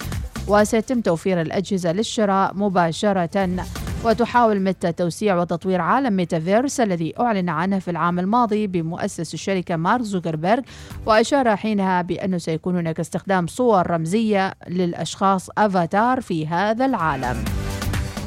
وسيتم 0.49 1.01
توفير 1.01 1.41
الأجهزة 1.41 1.93
للشراء 1.93 2.55
مباشرة. 2.55 3.65
وتحاول 4.05 4.61
ميتا 4.61 4.91
توسيع 4.91 5.37
وتطوير 5.37 5.81
عالم 5.81 6.17
ميتافيرس 6.17 6.81
الذي 6.81 7.15
أعلن 7.21 7.49
عنه 7.49 7.79
في 7.79 7.91
العام 7.91 8.19
الماضي 8.19 8.67
مؤسس 8.67 9.35
الشركة 9.35 9.77
مارك 9.77 10.03
زوكربيرغ 10.03 10.63
وأشار 11.07 11.57
حينها 11.57 12.03
بأنه 12.03 12.39
سيكون 12.39 12.77
هناك 12.77 13.01
استخدام 13.01 13.47
صور 13.47 13.91
رمزية 13.91 14.55
للأشخاص 14.69 15.51
أفاتار 15.59 16.21
في 16.21 16.47
هذا 16.47 16.87
العالم. 16.87 17.45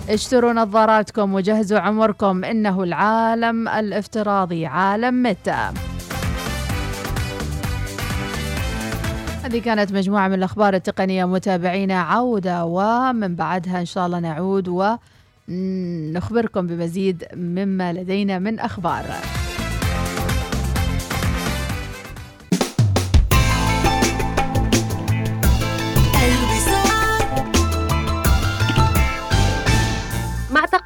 اشتروا 0.10 0.54
نظاراتكم 0.54 1.34
وجهزوا 1.34 1.80
عمركم 1.80 2.44
إنه 2.44 2.84
العالم 2.84 3.68
الافتراضي 3.68 4.66
عالم 4.66 5.24
ميتا. 5.24 5.74
هذه 9.44 9.60
كانت 9.60 9.94
مجموعة 9.94 10.28
من 10.28 10.34
الأخبار 10.34 10.74
التقنية 10.74 11.26
متابعينا 11.26 12.02
عودة 12.02 12.66
ومن 12.66 13.36
بعدها 13.36 13.80
إن 13.80 13.86
شاء 13.86 14.06
الله 14.06 14.20
نعود 14.20 14.68
ونخبركم 15.50 16.68
بمزيد 16.68 17.24
مما 17.34 17.94
لدينا 17.94 18.40
من 18.40 18.60
أخبار. 18.60 19.06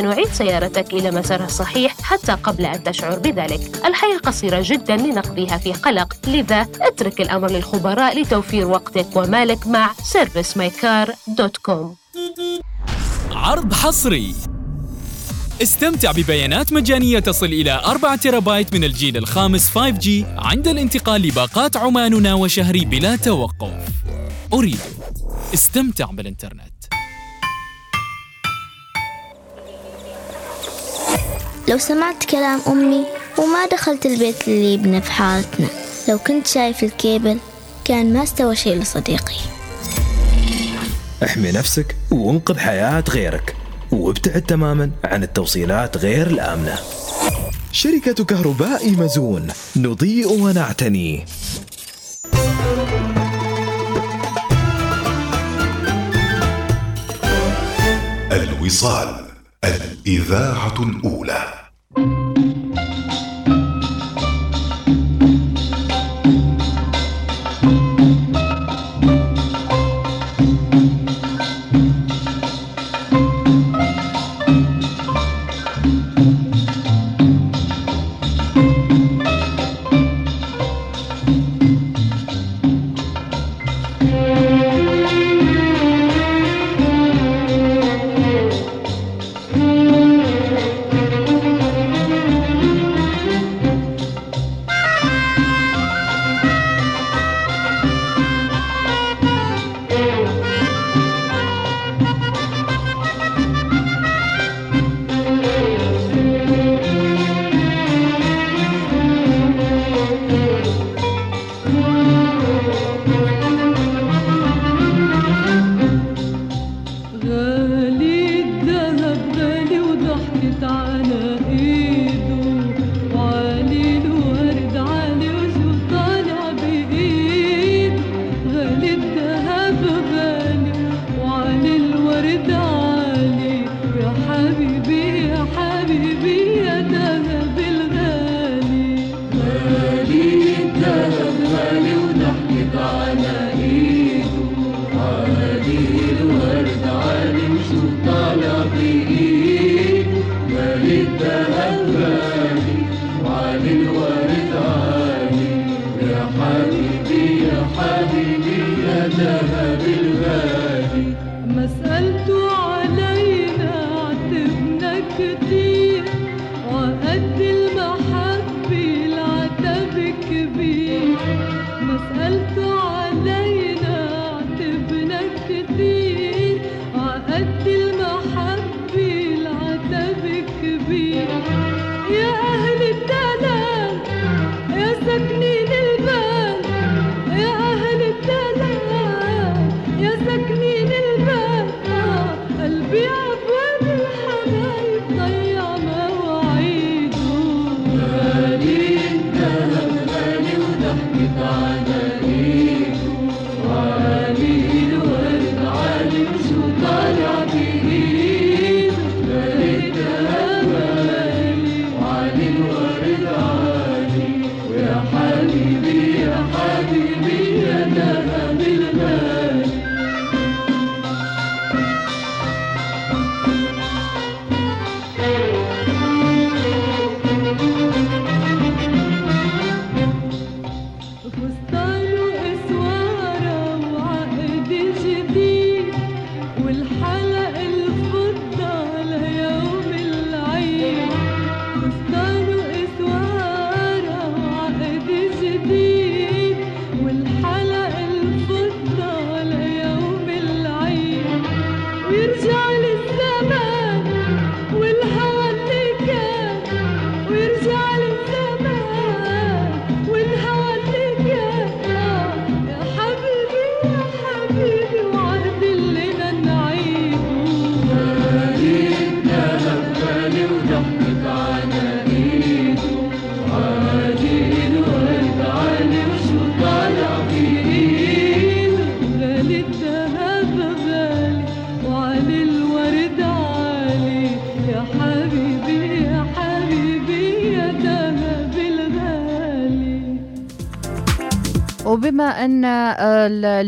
سنعيد 0.00 0.28
سيارتك 0.32 0.92
إلى 0.92 1.10
مسارها 1.10 1.46
الصحيح 1.46 1.96
حتى 2.02 2.32
قبل 2.32 2.66
أن 2.66 2.84
تشعر 2.84 3.18
بذلك. 3.18 3.60
الحياة 3.86 4.18
قصيرة 4.18 4.62
جدا 4.64 4.96
لنقضيها 4.96 5.58
في 5.58 5.72
قلق. 5.72 6.16
لذا 6.26 6.66
اترك 6.80 7.20
الأمر 7.20 7.50
للخبراء 7.50 8.20
لتوفير 8.20 8.66
وقتك 8.66 9.16
ومالك 9.16 9.66
مع 9.66 9.92
servicemycar.com 9.92 11.86
عرض 13.30 13.72
حصري. 13.72 14.34
استمتع 15.62 16.12
ببيانات 16.12 16.72
مجانية 16.72 17.18
تصل 17.18 17.46
إلى 17.46 17.82
4 17.84 18.16
تيرابايت 18.16 18.74
من 18.74 18.84
الجيل 18.84 19.16
الخامس 19.16 19.70
5G 19.78 20.08
عند 20.38 20.68
الانتقال 20.68 21.22
لباقات 21.22 21.76
عماننا 21.76 22.34
وشهري 22.34 22.84
بلا 22.84 23.16
توقف. 23.16 23.88
أريد. 24.52 24.80
استمتع 25.54 26.04
بالإنترنت. 26.04 26.69
لو 31.70 31.78
سمعت 31.78 32.24
كلام 32.24 32.60
أمي 32.66 33.06
وما 33.38 33.66
دخلت 33.72 34.06
البيت 34.06 34.48
اللي 34.48 34.74
يبنى 34.74 35.00
في 35.02 35.12
حالتنا 35.12 35.66
لو 36.08 36.18
كنت 36.18 36.46
شايف 36.46 36.84
الكيبل 36.84 37.38
كان 37.84 38.12
ما 38.12 38.22
استوى 38.22 38.56
شيء 38.56 38.76
لصديقي. 38.76 39.36
احمي 41.24 41.52
نفسك 41.52 41.96
وانقذ 42.10 42.58
حياة 42.58 43.04
غيرك 43.10 43.56
وابتعد 43.92 44.42
تماما 44.42 44.90
عن 45.04 45.22
التوصيلات 45.22 45.96
غير 45.96 46.26
الآمنة. 46.26 46.78
شركة 47.72 48.24
كهرباء 48.24 48.90
مزون 48.90 49.48
نضيء 49.76 50.32
ونعتني. 50.32 51.26
الوصال 58.32 59.26
الإذاعة 59.64 60.82
الأولى. 60.82 61.59
Thank 61.94 62.38
you. 62.38 62.39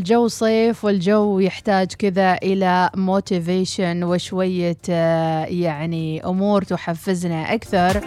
الجو 0.02 0.28
صيف 0.28 0.84
والجو 0.84 1.38
يحتاج 1.38 1.92
كذا 1.92 2.34
إلى 2.34 2.90
موتيفيشن 2.96 4.04
وشوية 4.04 4.76
آه، 4.90 5.44
يعني 5.44 6.26
أمور 6.26 6.62
تحفزنا 6.62 7.54
أكثر. 7.54 8.04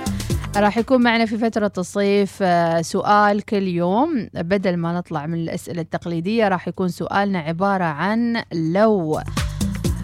راح 0.56 0.78
يكون 0.78 1.02
معنا 1.02 1.26
في 1.26 1.38
فترة 1.38 1.72
الصيف 1.78 2.38
آه، 2.42 2.82
سؤال 2.82 3.42
كل 3.42 3.68
يوم. 3.68 4.30
بدل 4.34 4.78
ما 4.78 4.98
نطلع 4.98 5.26
من 5.26 5.34
الأسئلة 5.34 5.82
التقليدية 5.82 6.48
راح 6.48 6.68
يكون 6.68 6.88
سؤالنا 6.88 7.40
عبارة 7.40 7.84
عن 7.84 8.44
لو. 8.54 9.20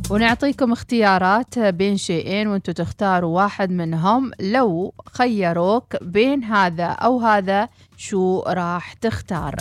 ونعطيكم 0.09 0.71
اختيارات 0.71 1.59
بين 1.59 1.97
شيئين 1.97 2.47
وأنتم 2.47 2.73
تختاروا 2.73 3.35
واحد 3.35 3.71
منهم. 3.71 4.31
لو 4.39 4.93
خيروك 5.13 6.03
بين 6.03 6.43
هذا 6.43 6.85
أو 6.85 7.19
هذا 7.19 7.67
شو 7.97 8.43
راح 8.47 8.93
تختار؟ 8.93 9.55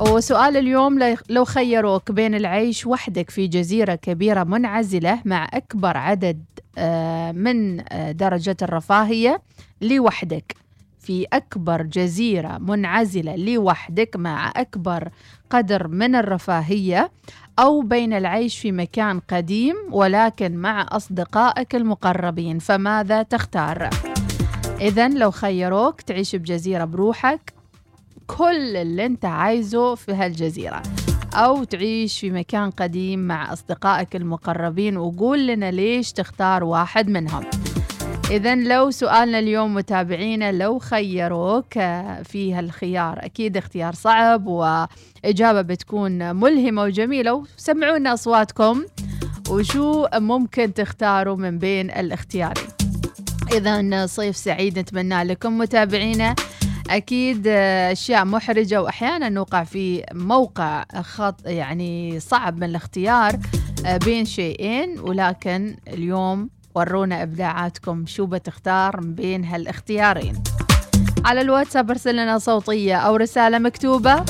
وسؤال 0.00 0.56
اليوم 0.56 0.98
لي- 0.98 1.16
لو 1.28 1.44
خيروك 1.44 2.12
بين 2.12 2.34
العيش 2.34 2.86
وحدك 2.86 3.30
في 3.30 3.46
جزيرة 3.46 3.94
كبيرة 3.94 4.44
منعزلة 4.44 5.20
مع 5.24 5.48
أكبر 5.54 5.96
عدد 5.96 6.44
آه، 6.78 7.32
من 7.32 7.80
آه، 7.92 8.12
درجة 8.12 8.56
الرفاهية 8.62 9.42
لوحدك 9.80 10.56
في 11.00 11.26
أكبر 11.32 11.82
جزيرة 11.82 12.58
منعزلة 12.58 13.36
لوحدك 13.36 14.16
مع 14.16 14.52
أكبر 14.56 15.08
قدر 15.50 15.88
من 15.88 16.14
الرفاهية 16.14 17.10
أو 17.58 17.80
بين 17.80 18.12
العيش 18.12 18.58
في 18.58 18.72
مكان 18.72 19.20
قديم 19.20 19.76
ولكن 19.90 20.56
مع 20.56 20.86
أصدقائك 20.90 21.74
المقربين 21.74 22.58
فماذا 22.58 23.22
تختار؟ 23.22 23.90
إذا 24.80 25.08
لو 25.08 25.30
خيروك 25.30 26.00
تعيش 26.00 26.36
بجزيرة 26.36 26.84
بروحك 26.84 27.52
كل 28.36 28.76
اللي 28.76 29.06
أنت 29.06 29.24
عايزه 29.24 29.94
في 29.94 30.12
هالجزيرة. 30.12 30.82
أو 31.34 31.64
تعيش 31.64 32.20
في 32.20 32.30
مكان 32.30 32.70
قديم 32.70 33.18
مع 33.18 33.52
أصدقائك 33.52 34.16
المقربين 34.16 34.96
وقول 34.96 35.46
لنا 35.46 35.70
ليش 35.70 36.12
تختار 36.12 36.64
واحد 36.64 37.08
منهم. 37.08 37.44
إذا 38.30 38.54
لو 38.54 38.90
سؤالنا 38.90 39.38
اليوم 39.38 39.74
متابعينا 39.74 40.52
لو 40.52 40.78
خيروك 40.78 41.72
في 42.24 42.54
هالخيار 42.54 43.18
أكيد 43.24 43.56
اختيار 43.56 43.94
صعب 43.94 44.46
وإجابة 44.46 45.62
بتكون 45.62 46.36
ملهمة 46.36 46.82
وجميلة. 46.82 47.44
وسمعونا 47.58 48.14
أصواتكم 48.14 48.84
وشو 49.50 50.06
ممكن 50.14 50.74
تختاروا 50.74 51.36
من 51.36 51.58
بين 51.58 51.90
الاختيارين. 51.90 52.68
إذا 53.52 54.06
صيف 54.06 54.36
سعيد 54.36 54.78
نتمنى 54.78 55.24
لكم 55.24 55.58
متابعينا. 55.58 56.34
أكيد 56.90 57.44
آه، 57.46 57.92
أشياء 57.92 58.24
محرجة 58.24 58.82
وأحيانا 58.82 59.28
نوقع 59.28 59.64
في 59.64 60.04
موقع 60.12 60.84
خط 61.02 61.46
يعني 61.46 62.20
صعب 62.20 62.56
من 62.56 62.64
الاختيار 62.64 63.38
آه، 63.86 63.96
بين 63.96 64.24
شيئين 64.24 65.00
ولكن 65.00 65.76
اليوم 65.88 66.50
ورونا 66.74 67.22
إبداعاتكم 67.22 68.06
شو 68.06 68.26
بتختار 68.26 69.00
بين 69.00 69.44
هالاختيارين. 69.44 70.42
على 71.24 71.40
الواتساب 71.40 71.90
ارسل 71.90 72.12
لنا 72.12 72.38
صوتية 72.38 72.96
أو 72.96 73.16
رسالة 73.16 73.58
مكتوبة 73.58 74.24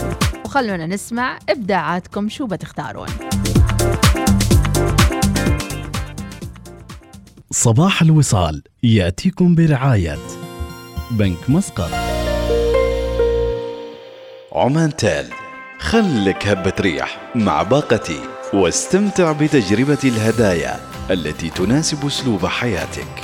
وخلونا 0.44 0.86
نسمع 0.86 1.38
إبداعاتكم 1.48 2.28
شو 2.28 2.46
بتختارون. 2.46 3.08
صباح 7.50 8.02
الوصال 8.02 8.62
يأتيكم 8.82 9.54
برعاية 9.54 10.18
بنك 11.10 11.50
مسقط. 11.50 12.07
عمان 14.58 14.96
تال. 14.96 15.26
خلك 15.78 16.46
هبة 16.46 16.72
ريح 16.80 17.18
مع 17.34 17.62
باقتي 17.62 18.20
واستمتع 18.54 19.32
بتجربة 19.32 19.98
الهدايا 20.04 20.76
التي 21.10 21.50
تناسب 21.50 22.06
أسلوب 22.06 22.46
حياتك. 22.46 23.22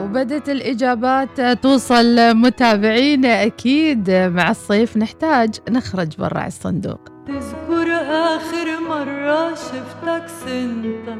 وبدت 0.00 0.48
الإجابات 0.48 1.40
توصل 1.40 2.34
متابعينا 2.34 3.44
أكيد 3.44 4.10
مع 4.10 4.50
الصيف. 4.50 4.96
نحتاج 4.96 5.50
نخرج 5.70 6.16
برا 6.18 6.46
الصندوق. 6.46 7.00
تذكر 7.26 7.91
آخر 8.12 8.80
مرة 8.88 9.54
شفتك 9.54 10.26
سنتا 10.26 11.16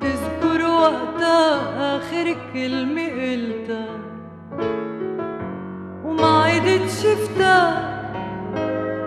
تذكر 0.00 0.60
وقتها 0.66 1.96
آخر 1.96 2.36
كلمة 2.52 3.02
قلتها. 3.02 3.86
وما 6.04 6.44
عدت 6.44 6.88
شفتها. 7.02 7.64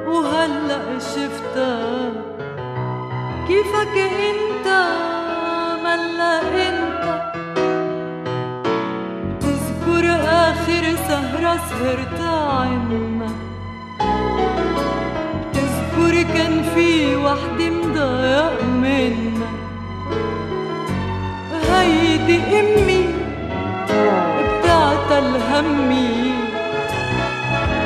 وهلأ 0.08 1.00
شفتها. 1.00 2.12
كيفك 3.48 3.98
انت؟ 4.32 4.68
ملا 5.84 6.42
انت. 6.68 7.04
تذكر 9.42 10.06
آخر 10.26 10.84
سهرة 11.08 11.58
سهرتها 11.70 12.52
عنا 12.52 13.17
تذكر 16.18 16.34
كان 16.38 16.64
في 16.76 17.16
وحدة 17.16 17.70
مضايق 17.70 18.64
منا 18.64 19.48
هيدي 21.72 22.60
أمي 22.60 23.06
بتاعت 24.60 25.12
الهمي 25.12 26.34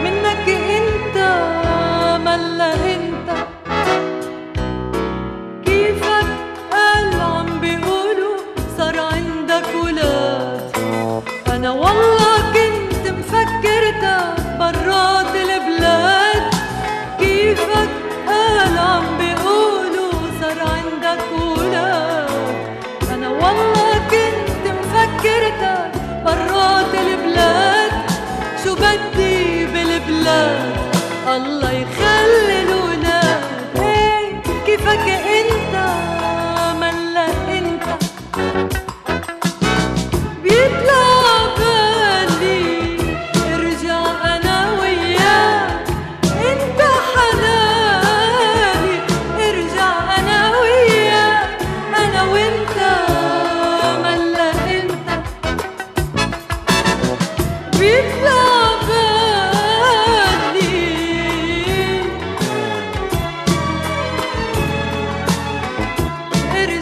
منك 0.03 0.49
إنت 0.49 1.17
ملا 2.25 2.73
إنت. 2.73 3.29
كيفك 5.65 6.20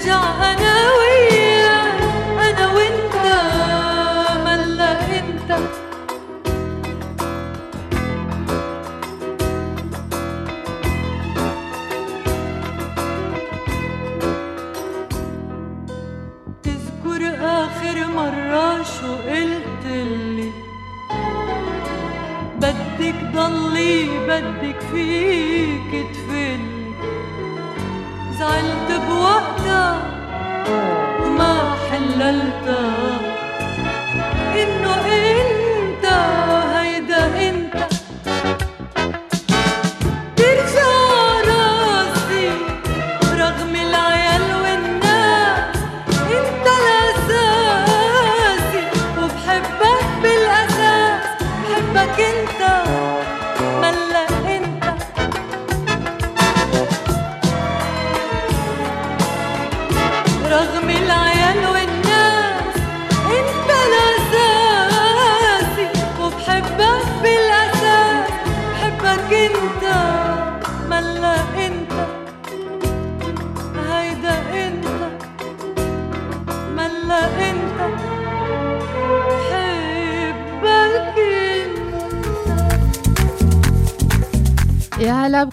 já 0.09 0.58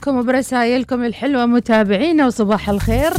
يا 0.06 0.12
هلا 0.12 0.20
بكم 0.20 0.26
برسائلكم 0.26 1.04
الحلوة 1.04 1.46
متابعينا 1.46 2.26
وصباح 2.26 2.70
الخير. 2.70 3.12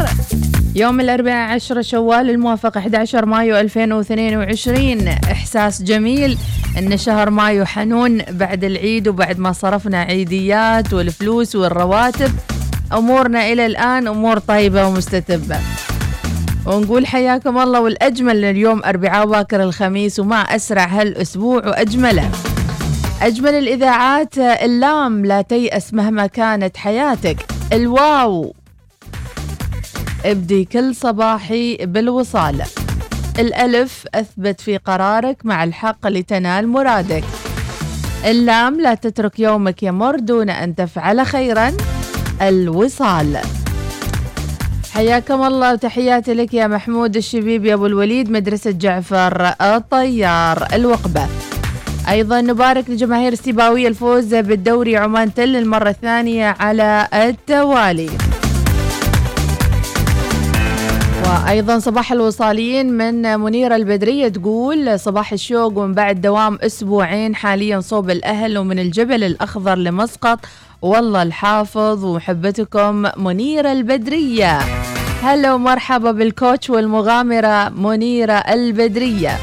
يوم 0.75 0.99
الأربعاء 0.99 1.53
10 1.53 1.81
شوال 1.81 2.29
الموافق 2.29 2.77
11 2.77 3.25
مايو 3.25 3.57
2022 3.57 5.07
إحساس 5.07 5.81
جميل 5.81 6.37
إن 6.77 6.97
شهر 6.97 7.29
مايو 7.29 7.65
حنون 7.65 8.21
بعد 8.29 8.63
العيد 8.63 9.07
وبعد 9.07 9.39
ما 9.39 9.51
صرفنا 9.51 10.01
عيديات 10.01 10.93
والفلوس 10.93 11.55
والرواتب. 11.55 12.31
أمورنا 12.93 13.51
إلى 13.51 13.65
الآن 13.65 14.07
أمور 14.07 14.39
طيبة 14.39 14.87
ومستتبة. 14.87 15.59
ونقول 16.65 17.07
حياكم 17.07 17.57
الله 17.57 17.81
والأجمل 17.81 18.45
اليوم 18.45 18.83
أربعاء 18.83 19.25
باكر 19.25 19.63
الخميس 19.63 20.19
وما 20.19 20.35
أسرع 20.35 20.85
هالأسبوع 20.85 21.67
وأجمله. 21.67 22.31
أجمل 23.21 23.55
الإذاعات 23.55 24.37
اللام 24.37 25.25
لا 25.25 25.41
تيأس 25.41 25.93
مهما 25.93 26.27
كانت 26.27 26.77
حياتك. 26.77 27.45
الواو. 27.73 28.53
ابدي 30.25 30.65
كل 30.65 30.95
صباحي 30.95 31.77
بالوصال. 31.81 32.63
الألف 33.39 34.05
أثبت 34.15 34.61
في 34.61 34.77
قرارك 34.77 35.45
مع 35.45 35.63
الحق 35.63 36.07
لتنال 36.07 36.67
مرادك. 36.67 37.23
اللام 38.25 38.81
لا 38.81 38.93
تترك 38.93 39.39
يومك 39.39 39.83
يمر 39.83 40.19
دون 40.19 40.49
أن 40.49 40.75
تفعل 40.75 41.25
خيرا. 41.25 41.73
الوصال. 42.41 43.37
حياكم 44.93 45.43
الله 45.43 45.73
وتحياتي 45.73 46.33
لك 46.33 46.53
يا 46.53 46.67
محمود 46.67 47.15
الشبيب 47.15 47.65
يا 47.65 47.73
أبو 47.73 47.85
الوليد 47.85 48.31
مدرسة 48.31 48.71
جعفر 48.71 49.53
الطيار. 49.61 50.67
الوقبة. 50.73 51.27
أيضا 52.09 52.41
نبارك 52.41 52.89
لجماهير 52.89 53.33
السيباوية 53.33 53.87
الفوز 53.87 54.35
بالدوري 54.35 54.97
عمان 54.97 55.33
تل 55.33 55.55
المرة 55.55 55.89
الثانية 55.89 56.55
على 56.59 57.07
التوالي. 57.13 58.09
وأيضا 61.25 61.79
صباح 61.79 62.11
الوصاليين 62.11 62.93
من 62.93 63.39
منيرة 63.39 63.75
البدرية 63.75 64.27
تقول 64.27 64.99
صباح 64.99 65.33
الشوق 65.33 65.77
ومن 65.77 65.93
بعد 65.93 66.21
دوام 66.21 66.57
أسبوعين 66.61 67.35
حاليا 67.35 67.79
صوب 67.79 68.09
الأهل 68.09 68.57
ومن 68.57 68.79
الجبل 68.79 69.23
الأخضر 69.23 69.75
لمسقط. 69.75 70.39
والله 70.81 71.23
الحافظ 71.23 72.05
ومحبتكم 72.05 73.05
منيرة 73.17 73.71
البدرية. 73.71 74.59
هلا 75.23 75.53
ومرحبا 75.53 76.11
بالكوتش 76.11 76.69
والمغامرة 76.69 77.69
منيرة 77.69 78.33
البدرية. 78.33 79.37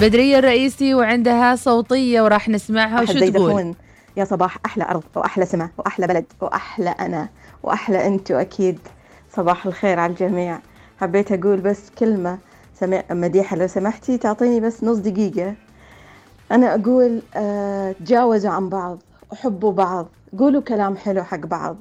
بدرية 0.00 0.38
الرئيسي 0.38 0.94
وعندها 0.94 1.56
صوتية 1.56 2.22
وراح 2.22 2.48
نسمعها. 2.48 3.02
وشو 3.02 3.12
تقول. 3.30 3.74
يا 4.16 4.24
صباح 4.24 4.58
أحلى 4.66 4.84
أرض 4.84 5.02
وأحلى 5.16 5.46
سماء 5.46 5.68
وأحلى 5.78 6.06
بلد 6.06 6.24
وأحلى 6.40 6.90
أنا 6.90 7.28
وأحلى 7.62 8.06
أنتوا 8.06 8.40
أكيد 8.40 8.78
صباح 9.36 9.66
الخير 9.66 9.98
على 9.98 10.10
الجميع. 10.10 10.58
حبيت 11.00 11.32
أقول 11.32 11.60
بس 11.60 11.90
كلمة 11.98 12.38
سمع 12.80 13.02
مديحة. 13.10 13.56
لو 13.56 13.66
سمحتي 13.66 14.18
تعطيني 14.18 14.60
بس 14.60 14.84
نص 14.84 14.96
دقيقة. 14.96 15.54
أنا 16.52 16.74
أقول 16.74 17.22
آه 17.34 17.92
تجاوزوا 17.92 18.50
عن 18.50 18.68
بعض 18.68 18.98
وحبوا 19.32 19.72
بعض 19.72 20.08
قولوا 20.38 20.62
كلام 20.62 20.96
حلو 20.96 21.22
حق 21.22 21.46
بعض. 21.46 21.76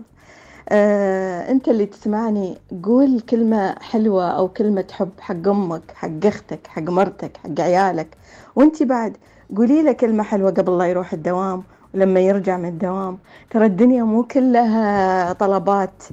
آه 0.70 1.52
أنت 1.52 1.68
اللي 1.68 1.86
تسمعني 1.86 2.58
قول 2.84 3.20
كلمة 3.20 3.76
حلوة 3.80 4.28
أو 4.32 4.48
كلمة 4.48 4.86
حب 4.92 5.10
حق 5.20 5.48
أمك 5.48 5.82
حق 5.96 6.26
أختك 6.26 6.68
حق 6.68 6.82
مرتك 6.82 7.38
حق 7.38 7.60
عيالك. 7.62 8.18
وأنت 8.56 8.84
بعد 8.84 9.18
قولي 9.58 9.84
له 9.84 9.92
كلمة 9.92 10.24
حلوة 10.24 10.52
قبل 10.52 10.78
لا 10.78 10.86
يروح 10.86 11.14
الدوام 11.14 11.64
ولما 11.94 12.20
يرجع 12.20 12.58
من 12.58 12.70
الدوام. 12.70 13.18
ترى 13.50 13.66
الدنيا 13.66 14.04
مو 14.04 14.24
كلها 14.24 15.34
طلبات. 15.34 16.04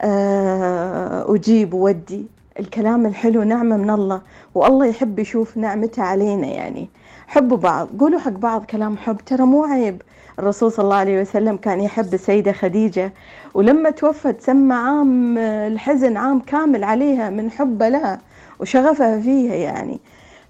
آه 0.00 1.30
وجيب 1.30 1.74
وودي. 1.74 2.26
الكلام 2.60 3.06
الحلو 3.06 3.42
نعمة 3.42 3.76
من 3.76 3.90
الله 3.90 4.20
والله 4.54 4.86
يحب 4.86 5.18
يشوف 5.18 5.56
نعمته 5.56 6.02
علينا 6.02 6.46
يعني. 6.46 6.88
حبوا 7.26 7.56
بعض 7.56 7.88
قولوا 8.00 8.20
حق 8.20 8.32
بعض 8.32 8.64
كلام 8.64 8.96
حب 8.96 9.16
ترى 9.16 9.44
مو 9.44 9.64
عيب. 9.64 10.02
الرسول 10.38 10.72
صلى 10.72 10.84
الله 10.84 10.96
عليه 10.96 11.20
وسلم 11.20 11.56
كان 11.56 11.80
يحب 11.80 12.14
السيدة 12.14 12.52
خديجة 12.52 13.12
ولما 13.54 13.90
توفت 13.90 14.40
سمى 14.40 14.74
عام 14.74 15.38
الحزن 15.38 16.16
عام 16.16 16.40
كامل 16.40 16.84
عليها 16.84 17.30
من 17.30 17.50
حبه 17.50 17.88
لها 17.88 18.20
وشغفها 18.60 19.20
فيها 19.20 19.54
يعني. 19.54 20.00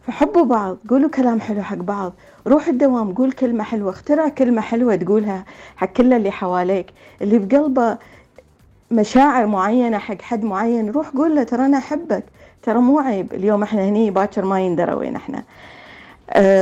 فحبوا 0.07 0.45
بعض 0.45 0.77
قولوا 0.91 1.11
كلام 1.11 1.41
حلو 1.41 1.63
حق 1.63 1.77
بعض. 1.77 2.13
روح 2.47 2.69
الدوام 2.69 3.15
قول 3.15 3.33
كلمة 3.33 3.65
حلوة 3.65 3.91
اخترع 3.91 4.29
كلمة 4.29 4.61
حلوة 4.61 4.97
تقولها 4.97 5.45
حق 5.77 5.93
كل 5.93 6.13
اللي 6.13 6.31
حواليك. 6.31 6.87
اللي 7.23 7.39
بقلبه 7.39 7.99
مشاعر 8.91 9.47
معينة 9.47 9.99
حق 9.99 10.23
حد 10.23 10.45
معين 10.45 10.91
روح 10.91 11.09
قول 11.09 11.37
له 11.37 11.43
ترى 11.43 11.67
أنا 11.67 11.79
أحبك. 11.79 12.25
ترى 12.63 12.79
مو 12.79 12.99
عيب 12.99 13.33
اليوم 13.33 13.63
إحنا 13.63 13.85
هني 13.89 14.11
باكر 14.11 14.45
ما 14.45 14.61
يندرى 14.61 14.93
وين 14.93 15.17
إحنا. 15.17 15.43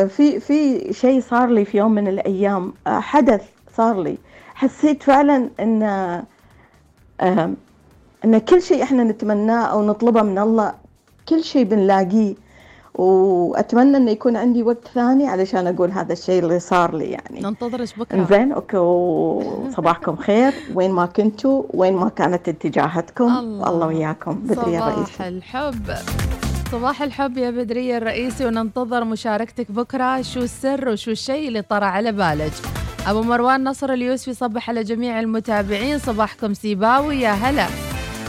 في 0.08 0.40
في 0.40 0.92
شيء 0.92 1.20
صار 1.20 1.48
لي 1.48 1.64
في 1.64 1.78
يوم 1.78 1.92
من 1.92 2.08
الأيام 2.08 2.72
آه 2.86 3.00
حدث 3.00 3.42
صار 3.76 4.02
لي. 4.02 4.18
حسيت 4.54 5.02
فعلا 5.02 5.50
إن 5.60 5.82
آه 7.20 7.50
إن 8.24 8.38
كل 8.38 8.62
شيء 8.62 8.82
إحنا 8.82 9.04
نتمناه 9.04 9.64
أو 9.64 9.86
نطلبه 9.86 10.22
من 10.22 10.38
الله 10.38 10.74
كل 11.28 11.44
شيء 11.44 11.64
بنلاقيه. 11.64 12.34
وأتمنى 12.94 13.96
إنه 13.96 14.10
يكون 14.10 14.36
عندي 14.36 14.62
وقت 14.62 14.88
ثاني 14.94 15.28
علشان 15.28 15.66
أقول 15.66 15.90
هذا 15.90 16.12
الشيء 16.12 16.42
اللي 16.42 16.58
صار 16.60 16.94
لي 16.94 17.04
يعني. 17.04 17.40
ننتظرش 17.40 17.94
بكرة. 17.94 18.26
زين 18.30 18.52
أوكي 18.52 18.76
وصباحكم 18.76 20.16
خير. 20.16 20.54
وين 20.74 20.90
ما 20.90 21.06
كنتوا 21.06 21.62
وين 21.74 21.94
ما 21.94 22.08
كانت 22.08 22.48
اتجاهاتكم 22.48 23.38
الله. 23.38 23.68
الله 23.68 23.86
وياكم 23.86 24.34
بدري 24.34 24.78
الرئيس 24.78 25.08
صباح 25.08 25.26
الحب. 25.26 25.94
صباح 26.72 27.02
الحب 27.02 27.38
يا 27.38 27.50
بدرية 27.50 27.96
الرئيسي 27.96 28.46
وننتظر 28.46 29.04
مشاركتك 29.04 29.72
بكرة. 29.72 30.22
شو 30.22 30.40
السر 30.40 30.88
وشو 30.88 31.10
الشيء 31.10 31.48
اللي 31.48 31.62
طرى 31.62 31.84
على 31.84 32.12
بالك؟ 32.12 32.52
أبو 33.06 33.22
مروان 33.22 33.64
نصر 33.64 33.92
اليوسفي 33.92 34.34
صبح 34.34 34.70
على 34.70 34.82
جميع 34.82 35.20
المتابعين. 35.20 35.98
صباحكم 35.98 36.54
سيباوي 36.54 37.20
يا 37.20 37.30
هلا. 37.30 37.66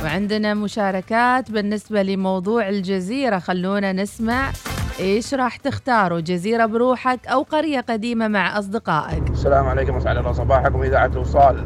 وعندنا 0.03 0.53
مشاركات 0.53 1.51
بالنسبة 1.51 2.03
لموضوع 2.03 2.69
الجزيرة. 2.69 3.39
خلونا 3.39 3.93
نسمع 3.93 4.51
إيش 4.99 5.33
راح 5.33 5.55
تختاروا 5.55 6.19
جزيرة 6.19 6.65
بروحك 6.65 7.27
أو 7.27 7.41
قرية 7.41 7.79
قديمة 7.79 8.27
مع 8.27 8.59
أصدقائك. 8.59 9.29
السلام 9.29 9.65
عليكم 9.65 9.95
وسعد 9.95 10.17
الله 10.17 10.31
صباحكم 10.31 10.81
إذاعة 10.81 11.11
وصال 11.17 11.65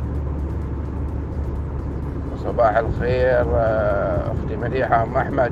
صباح 2.44 2.78
الخير 2.78 3.46
آه، 3.56 4.32
أختي 4.32 4.56
مديحة 4.56 5.04
أم 5.04 5.18
أحمد. 5.18 5.52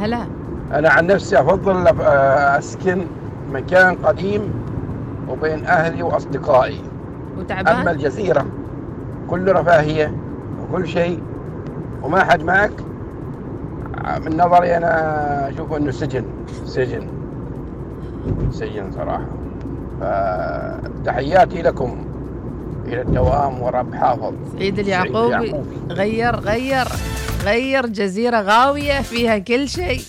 هلا. 0.00 0.26
أنا 0.74 0.90
عن 0.90 1.06
نفسي 1.06 1.40
أفضل 1.40 1.86
آه، 1.86 2.58
أسكن 2.58 3.06
مكان 3.52 3.94
قديم 3.94 4.52
وبين 5.28 5.66
أهلي 5.66 6.02
وأصدقائي. 6.02 6.80
أما 6.80 7.38
وتعبان 7.38 7.88
الجزيرة 7.88 8.46
كل 9.30 9.52
رفاهية 9.52 10.12
وكل 10.62 10.88
شيء 10.88 11.20
وما 12.02 12.24
حد 12.24 12.42
معك 12.42 12.72
من 14.26 14.36
نظري 14.36 14.76
أنا 14.76 15.48
أشوف 15.48 15.72
أنه 15.72 15.90
سجن 15.90 16.24
سجن 16.64 17.06
سجن 18.50 18.90
صراحة. 18.92 19.26
فتحياتي 20.00 21.62
لكم 21.62 22.04
إلى 22.86 23.02
الدوام 23.02 23.62
ورب 23.62 23.94
حافظ. 23.94 24.34
سعيد 24.58 24.78
اليعقوبي. 24.78 25.54
غير 25.90 26.36
غير 26.36 26.84
غير 27.44 27.86
جزيرة 27.86 28.40
غاوية 28.40 29.00
فيها 29.00 29.38
كل 29.38 29.68
شيء. 29.68 30.00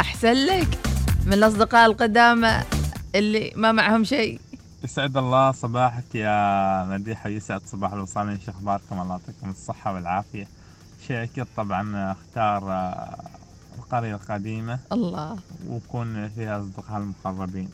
أحسن 0.00 0.32
لك 0.32 0.78
من 1.26 1.32
الأصدقاء 1.32 1.86
القدامى 1.86 2.60
اللي 3.14 3.52
ما 3.56 3.72
معهم 3.72 4.04
شيء. 4.04 4.40
يسعد 4.84 5.16
الله 5.16 5.52
صباحك 5.52 6.14
يا 6.14 6.84
مديحة 6.84 7.30
يسعد 7.30 7.60
صباح 7.66 7.92
الوصالين 7.92 8.40
شو 8.40 8.50
اخباركم 8.50 9.00
الله 9.00 9.10
يعطيكم 9.20 9.50
الصحة 9.50 9.94
والعافية. 9.94 10.46
شيء 11.06 11.22
أكيد 11.22 11.46
طبعا 11.56 12.12
أختار 12.12 12.72
آه، 12.72 13.16
القرية 13.78 14.14
القديمة. 14.14 14.78
الله. 14.92 15.38
ويكون 15.68 16.28
فيها 16.28 16.60
أصدقاء 16.60 16.98
المقربين. 16.98 17.68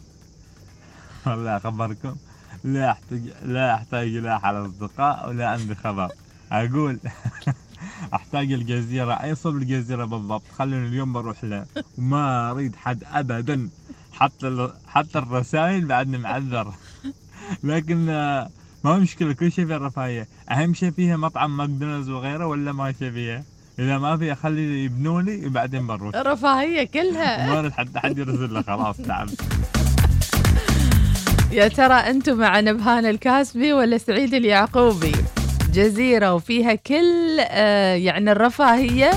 والله 1.27 1.57
أخبركم 1.57 2.17
لا 2.65 2.91
أحتاج 2.91 3.21
لا 3.45 3.75
أحتاج 3.75 4.09
لا 4.09 4.35
على 4.35 4.67
اصدقاء 4.67 5.29
ولا 5.29 5.49
عندي 5.49 5.75
خبر. 5.75 6.09
أقول 6.53 6.99
أحتاج 8.15 8.53
الجزيرة. 8.53 9.13
أي 9.13 9.35
صوب 9.35 9.57
الجزيرة 9.57 10.05
بالضبط؟ 10.05 10.43
خلوني 10.59 10.89
اليوم 10.89 11.13
بروح 11.13 11.45
له. 11.45 11.67
وما 11.99 12.51
أريد 12.51 12.77
حد 12.77 13.05
ابدا. 13.13 13.69
حتى 14.13 14.49
ال- 14.49 14.73
حتى 14.89 15.19
الرسائل 15.19 15.85
بعدني 15.87 16.19
معذر 16.19 16.73
لكن 17.65 18.09
آه، 18.09 18.51
ما 18.85 18.91
هو 18.91 18.99
مشكلة. 18.99 19.33
كل 19.33 19.53
شيء 19.53 19.67
فيها 19.67 19.79
رفاهية. 19.79 20.29
أهم 20.51 20.75
شيء 20.75 20.91
فيها 20.91 21.17
مطعم 21.17 21.57
ماكدونالدز 21.57 22.09
وغيره 22.11 22.47
ولا 22.47 22.73
ما 22.73 22.93
شيء 22.93 23.11
فيها؟ 23.11 23.43
إذا 23.79 23.99
ما 23.99 24.17
فيها 24.17 24.35
خلي 24.35 24.85
يبنوا 24.85 25.23
لي 25.23 25.47
وبعدين 25.47 25.87
بروح. 25.87 26.17
رفاهية 26.17 26.85
كلها. 26.87 27.63
ما 27.63 27.71
حتى 27.71 27.99
حد 28.01 28.19
يرسل 28.19 28.55
له. 28.55 28.63
خلاص 28.63 28.97
تعبت 28.97 29.41
يا 31.53 31.69
ترى 31.69 31.95
أنتم 31.95 32.39
مع 32.39 32.61
نبهان 32.61 33.07
الكاسبي 33.07 33.73
ولا 33.73 33.99
سعيد 33.99 34.35
اليعقوبي؟ 34.35 35.13
جزيرة 35.73 36.35
وفيها 36.35 36.75
كل 36.75 37.41
آه، 37.41 37.95
يعني 37.95 38.33
الرفاهية 38.33 39.11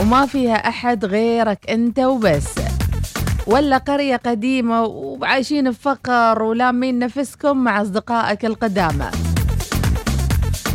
وما 0.00 0.26
فيها 0.26 0.68
أحد 0.68 1.04
غيرك 1.04 1.70
أنت 1.70 1.98
وبس. 1.98 2.54
ولا 3.46 3.76
قرية 3.76 4.16
قديمة 4.16 4.84
وعايشين 4.84 5.70
بفقر 5.70 6.42
ولامين 6.42 6.98
نفسكم 6.98 7.56
مع 7.64 7.82
أصدقائك 7.82 8.44
القدامى. 8.44 9.10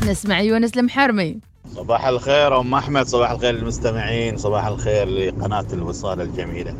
نسمع 0.07 0.41
يونس 0.41 0.78
المحرمي. 0.78 1.38
صباح 1.76 2.05
الخير 2.07 2.59
أم 2.59 2.74
أحمد 2.74 3.05
صباح 3.05 3.32
الخير 3.32 3.53
للمستمعين 3.53 4.38
صباح 4.38 4.66
الخير 4.66 5.07
لقناة 5.07 5.66
الوصال 5.74 6.22
الجميلة. 6.22 6.74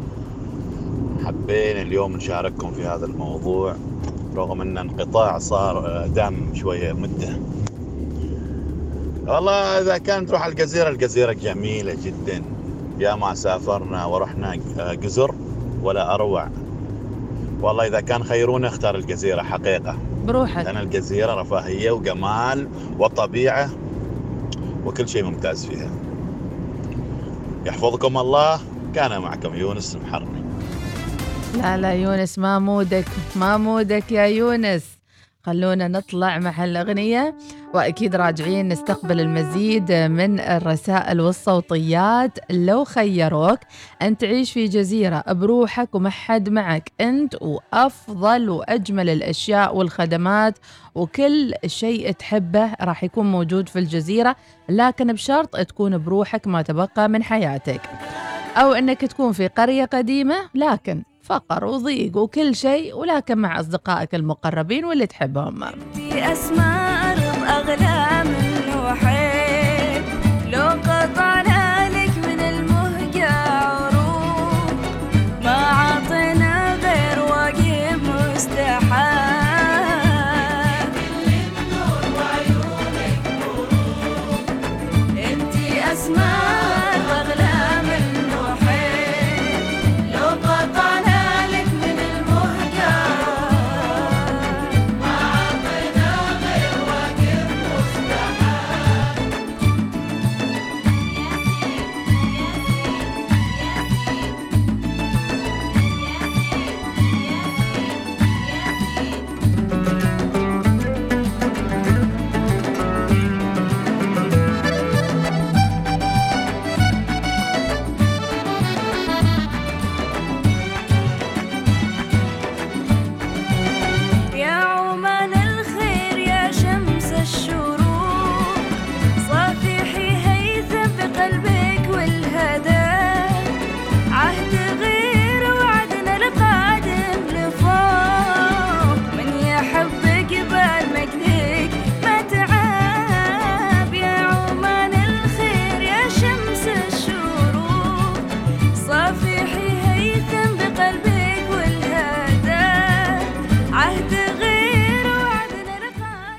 حبينا 1.26 1.82
اليوم 1.82 2.16
نشارككم 2.16 2.72
في 2.72 2.86
هذا 2.86 3.06
الموضوع 3.06 3.76
رغم 4.36 4.62
أن 4.62 4.78
انقطاع 4.78 5.38
صار 5.38 5.88
آه، 5.88 6.08
دام 6.08 6.56
شوية 6.56 6.94
مدة. 6.94 7.40
والله 9.28 9.80
إذا 9.82 9.98
كان 9.98 10.26
تروح 10.26 10.46
الجزيرة 10.46 10.90
الجزيرة 10.90 11.34
جميلة 11.34 11.98
جدا. 12.04 12.44
يا 13.00 13.16
ما 13.16 13.34
سافرنا 13.34 14.06
ورحنا 14.06 14.58
آه، 14.80 14.94
جزر 14.94 15.36
ولا 15.82 16.14
أروع. 16.14 16.50
والله 17.62 17.88
إذا 17.88 18.00
كان 18.00 18.24
خيرونا 18.24 18.68
اختار 18.68 18.96
الجزيرة 18.96 19.42
حقيقة. 19.42 19.98
بروحك. 20.26 20.66
لأن 20.66 20.78
الجزيرة 20.78 21.34
رفاهية 21.42 21.92
وجمال 21.92 22.68
وطبيعة 23.00 23.70
وكل 24.86 25.10
شيء 25.10 25.24
ممتاز 25.24 25.66
فيها. 25.66 25.90
يحفظكم 27.66 28.18
الله. 28.18 28.60
كان 28.96 29.22
معكم 29.22 29.56
يونس 29.56 29.96
المحرمي 29.96 30.44
لا 31.58 31.78
لا 31.78 31.94
يونس 31.94 32.40
ما 32.40 32.60
مودك 32.60 33.06
ما 33.36 33.58
مودك 33.58 34.12
يا 34.12 34.24
يونس. 34.26 34.84
خلونا 35.44 35.88
نطلع 35.88 36.40
مع 36.40 36.64
الأغنية 36.64 37.36
وأكيد 37.76 38.16
راجعين 38.16 38.68
نستقبل 38.68 39.20
المزيد 39.20 39.92
من 39.92 40.40
الرسائل 40.40 41.22
والصوتيات. 41.22 42.40
لو 42.50 42.84
خيروك 42.84 43.60
أن 44.02 44.18
تعيش 44.18 44.52
في 44.52 44.66
جزيرة 44.68 45.24
بروحك 45.28 45.96
وما 45.96 46.10
حد 46.10 46.50
معك 46.50 46.92
أنت 47.02 47.36
وأفضل 47.42 48.50
وأجمل 48.50 49.10
الأشياء 49.10 49.76
والخدمات 49.76 50.58
وكل 50.96 51.54
شيء 51.66 52.12
تحبه 52.12 52.74
راح 52.82 53.04
يكون 53.04 53.32
موجود 53.32 53.70
في 53.70 53.80
الجزيرة 53.80 54.36
لكن 54.70 55.14
بشرط 55.14 55.58
تكون 55.58 55.98
بروحك 55.98 56.48
ما 56.48 56.62
تبقى 56.62 57.10
من 57.10 57.24
حياتك. 57.24 57.82
أو 58.56 58.74
أنك 58.74 59.02
تكون 59.02 59.32
في 59.32 59.48
قرية 59.48 59.86
قديمة 59.86 60.36
لكن 60.56 61.04
فقر 61.24 61.66
وضيق 61.66 62.18
وكل 62.18 62.56
شيء 62.56 62.96
ولكن 62.96 63.38
مع 63.38 63.60
أصدقائك 63.60 64.16
المقربين 64.16 64.86
واللي 64.86 65.08
تحبهم. 65.08 65.64